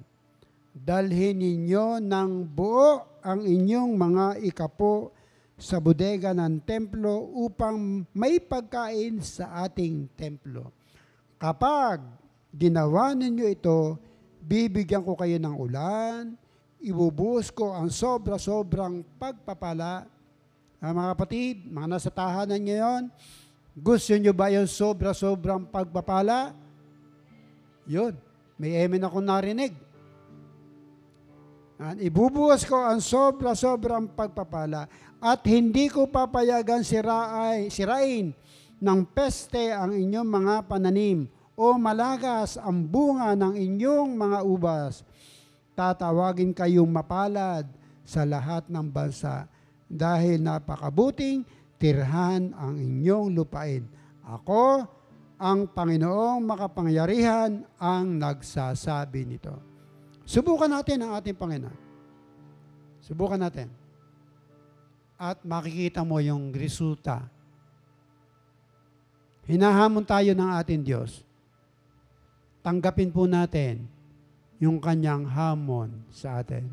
Dalhin 0.76 1.39
ninyo 1.39 2.03
ng 2.03 2.51
buo 2.51 3.16
ang 3.24 3.47
inyong 3.47 3.95
mga 3.95 4.26
ikapo 4.43 5.16
sa 5.55 5.80
bodega 5.80 6.36
ng 6.36 6.59
templo 6.68 7.32
upang 7.47 8.03
may 8.12 8.43
pagkain 8.43 9.24
sa 9.24 9.64
ating 9.64 10.12
templo. 10.12 10.68
Kapag 11.39 12.03
ginawa 12.51 13.16
ninyo 13.16 13.47
ito, 13.47 13.95
bibigyan 14.43 15.07
ko 15.07 15.16
kayo 15.16 15.39
ng 15.39 15.55
ulan, 15.55 16.36
ibubuhos 16.84 17.55
ko 17.55 17.72
ang 17.72 17.88
sobra-sobrang 17.88 18.99
pagpapala. 19.16 20.20
Ah, 20.82 20.97
mga 20.97 21.13
kapatid, 21.13 21.69
mga 21.69 21.88
nasa 21.93 22.09
tahanan 22.09 22.57
ngayon, 22.57 23.01
gusto 23.77 24.17
nyo 24.17 24.34
ba 24.34 24.49
yung 24.49 24.65
sobra-sobrang 24.65 25.69
pagpapala? 25.69 26.57
Yun, 27.86 28.17
may 28.57 28.82
amen 28.82 29.05
ako 29.05 29.21
narinig. 29.21 29.77
At 31.77 32.01
ibubuhos 32.01 32.65
ko 32.65 32.82
ang 32.82 32.97
sobra-sobrang 32.97 34.09
pagpapala 34.09 34.89
at 35.21 35.45
hindi 35.45 35.86
ko 35.86 36.09
papayagan 36.09 36.82
sirai, 36.82 37.69
sirain 37.69 38.34
ng 38.82 38.99
peste 39.13 39.69
ang 39.69 39.93
inyong 39.93 40.29
mga 40.34 40.55
pananim 40.65 41.29
o 41.53 41.77
malagas 41.77 42.57
ang 42.57 42.82
bunga 42.82 43.38
ng 43.38 43.53
inyong 43.53 44.17
mga 44.17 44.39
ubas. 44.41 45.05
Tatawagin 45.77 46.57
kayong 46.57 46.89
mapalad 46.89 47.69
sa 48.01 48.25
lahat 48.25 48.65
ng 48.65 48.89
bansa 48.89 49.45
dahil 49.91 50.39
napakabuting 50.39 51.43
tirhan 51.75 52.55
ang 52.55 52.79
inyong 52.79 53.35
lupain. 53.35 53.83
Ako, 54.23 54.87
ang 55.41 55.67
Panginoong 55.67 56.45
makapangyarihan 56.45 57.65
ang 57.75 58.05
nagsasabi 58.15 59.25
nito. 59.25 59.57
Subukan 60.23 60.69
natin 60.69 61.01
ang 61.01 61.17
ating 61.17 61.35
Panginoon. 61.35 61.79
Subukan 63.01 63.41
natin. 63.41 63.67
At 65.17 65.41
makikita 65.41 66.05
mo 66.05 66.21
yung 66.21 66.53
resulta. 66.53 67.25
Hinahamon 69.49 70.05
tayo 70.05 70.31
ng 70.37 70.49
ating 70.61 70.81
Diyos. 70.85 71.25
Tanggapin 72.61 73.09
po 73.09 73.25
natin 73.25 73.89
yung 74.61 74.77
kanyang 74.77 75.25
hamon 75.25 76.05
sa 76.13 76.45
atin. 76.45 76.69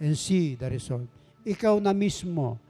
And 0.00 0.16
see 0.16 0.56
the 0.56 0.72
result. 0.72 1.17
Ikaw 1.48 1.80
na 1.80 1.96
mismo 1.96 2.60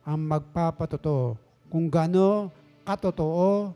ang 0.00 0.16
magpapatotoo 0.24 1.36
kung 1.68 1.92
gaano 1.92 2.48
katotoo 2.86 3.74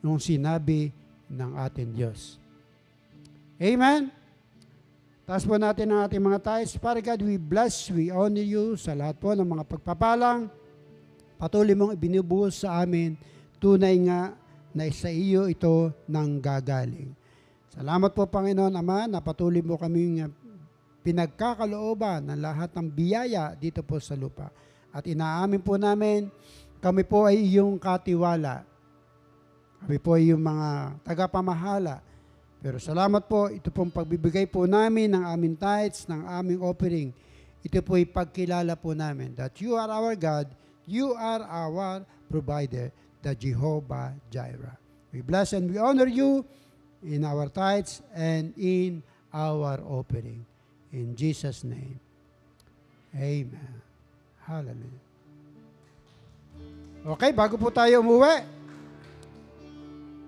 yung 0.00 0.16
sinabi 0.16 0.94
ng 1.28 1.50
ating 1.60 1.90
Diyos. 1.92 2.40
Amen? 3.60 4.08
Taas 5.28 5.46
po 5.46 5.54
natin 5.60 5.92
ang 5.92 6.08
ating 6.08 6.22
mga 6.22 6.40
tithes. 6.42 6.74
Father 6.80 7.04
God, 7.04 7.20
we 7.22 7.38
bless, 7.38 7.92
we 7.92 8.08
honor 8.10 8.42
you 8.42 8.74
sa 8.80 8.96
lahat 8.96 9.20
po 9.20 9.36
ng 9.36 9.46
mga 9.46 9.64
pagpapalang. 9.68 10.50
Patuloy 11.38 11.74
mong 11.74 11.94
ibinubuhos 11.94 12.62
sa 12.62 12.82
amin. 12.82 13.14
Tunay 13.62 13.98
nga 14.08 14.34
na 14.74 14.88
sa 14.90 15.10
iyo 15.12 15.46
ito 15.46 15.94
nang 16.10 16.42
gagaling. 16.42 17.14
Salamat 17.72 18.10
po 18.12 18.26
Panginoon 18.26 18.74
Ama 18.74 19.06
na 19.08 19.22
patuloy 19.22 19.62
mo 19.62 19.78
kaming 19.78 20.26
pinagkakalooban 21.02 22.30
ng 22.30 22.38
lahat 22.38 22.70
ng 22.78 22.86
biyaya 22.86 23.52
dito 23.58 23.82
po 23.82 23.98
sa 23.98 24.14
lupa. 24.14 24.48
At 24.94 25.04
inaamin 25.04 25.60
po 25.60 25.74
namin, 25.74 26.30
kami 26.78 27.02
po 27.02 27.26
ay 27.26 27.42
iyong 27.42 27.78
katiwala. 27.78 28.62
Kami 29.82 29.98
po 29.98 30.14
ay 30.14 30.30
yung 30.30 30.42
mga 30.42 30.98
tagapamahala. 31.02 31.98
Pero 32.62 32.78
salamat 32.78 33.26
po, 33.26 33.50
ito 33.50 33.74
pong 33.74 33.90
pagbibigay 33.90 34.46
po 34.46 34.70
namin 34.70 35.10
ng 35.10 35.24
aming 35.26 35.58
tithes, 35.58 36.06
ng 36.06 36.22
aming 36.30 36.62
offering. 36.62 37.10
Ito 37.66 37.82
po 37.82 37.98
ay 37.98 38.06
pagkilala 38.06 38.78
po 38.78 38.94
namin 38.94 39.34
that 39.34 39.58
you 39.58 39.74
are 39.74 39.90
our 39.90 40.14
God, 40.14 40.46
you 40.86 41.14
are 41.18 41.42
our 41.42 42.06
provider, 42.30 42.94
the 43.22 43.34
Jehovah 43.34 44.14
Jireh. 44.30 44.78
We 45.10 45.26
bless 45.26 45.54
and 45.54 45.70
we 45.70 45.78
honor 45.78 46.06
you 46.06 46.46
in 47.02 47.26
our 47.26 47.50
tithes 47.50 48.02
and 48.14 48.54
in 48.54 49.02
our 49.34 49.82
offering. 49.82 50.46
In 50.92 51.16
Jesus' 51.16 51.64
name. 51.64 51.96
Amen. 53.16 53.74
Hallelujah. 54.44 55.04
Okay, 57.02 57.34
bago 57.34 57.58
po 57.58 57.72
tayo 57.72 57.98
umuwi, 58.04 58.46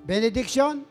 benediction. 0.02 0.82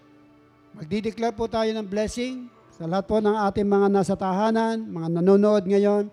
Magdideclare 0.74 1.36
po 1.36 1.46
tayo 1.46 1.70
ng 1.76 1.86
blessing 1.86 2.48
sa 2.74 2.90
lahat 2.90 3.06
po 3.06 3.22
ng 3.22 3.36
ating 3.36 3.68
mga 3.68 3.88
nasa 3.92 4.16
tahanan, 4.18 4.82
mga 4.90 5.22
nanonood 5.22 5.64
ngayon. 5.68 6.10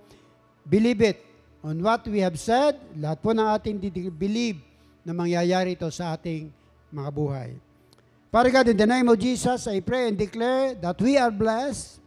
Believe 0.68 1.00
it 1.00 1.18
on 1.64 1.80
what 1.80 2.04
we 2.08 2.20
have 2.20 2.36
said. 2.36 2.76
Lahat 2.96 3.20
po 3.20 3.32
ng 3.32 3.46
ating 3.46 3.78
believe 4.12 4.60
na 5.00 5.16
mangyayari 5.16 5.76
ito 5.76 5.88
sa 5.88 6.18
ating 6.18 6.52
mga 6.92 7.10
buhay. 7.14 7.50
Father 8.28 8.52
God, 8.52 8.68
in 8.68 8.76
the 8.76 8.86
name 8.86 9.08
of 9.08 9.18
Jesus, 9.18 9.66
I 9.66 9.80
pray 9.80 10.12
and 10.12 10.16
declare 10.18 10.76
that 10.78 11.00
we 11.00 11.16
are 11.16 11.32
blessed. 11.32 11.98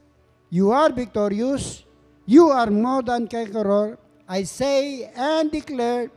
You 0.54 0.70
are 0.70 0.93
victorious. 0.93 1.82
You 2.30 2.54
are 2.54 2.70
more 2.70 3.01
than 3.01 3.26
conqueror. 3.26 3.97
I 4.30 4.45
say 4.45 5.10
and 5.18 5.49
declare 5.49 6.14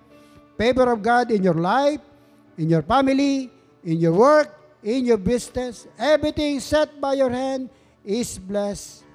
favor 0.60 0.92
of 0.92 1.00
God 1.00 1.32
in 1.32 1.40
your 1.40 1.56
life, 1.56 2.04
in 2.60 2.68
your 2.68 2.82
family, 2.84 3.48
in 3.80 3.96
your 3.96 4.12
work, 4.12 4.52
in 4.84 5.08
your 5.08 5.16
business. 5.16 5.88
Everything 5.96 6.60
set 6.60 7.00
by 7.00 7.14
your 7.14 7.32
hand 7.32 7.72
is 8.04 8.36
blessed. 8.36 9.08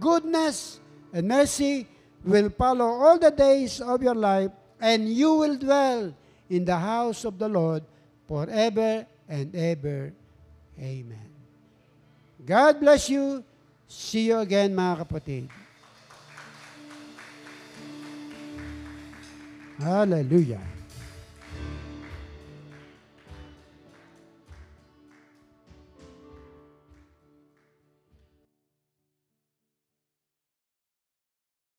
Goodness 0.00 0.80
and 1.12 1.28
mercy 1.28 1.86
will 2.24 2.48
follow 2.48 2.96
all 2.96 3.18
the 3.20 3.30
days 3.30 3.76
of 3.78 4.02
your 4.02 4.16
life, 4.16 4.56
and 4.80 5.04
you 5.04 5.34
will 5.34 5.60
dwell 5.60 6.16
in 6.48 6.64
the 6.64 6.80
house 6.80 7.28
of 7.28 7.36
the 7.36 7.48
Lord 7.48 7.84
forever 8.26 9.04
and 9.28 9.54
ever. 9.54 10.16
Amen. 10.80 11.28
God 12.46 12.80
bless 12.80 13.10
you. 13.12 13.44
See 13.92 14.32
you 14.32 14.40
again, 14.40 14.72
mga 14.72 15.04
kapatid. 15.04 15.52
Hallelujah. 19.76 20.71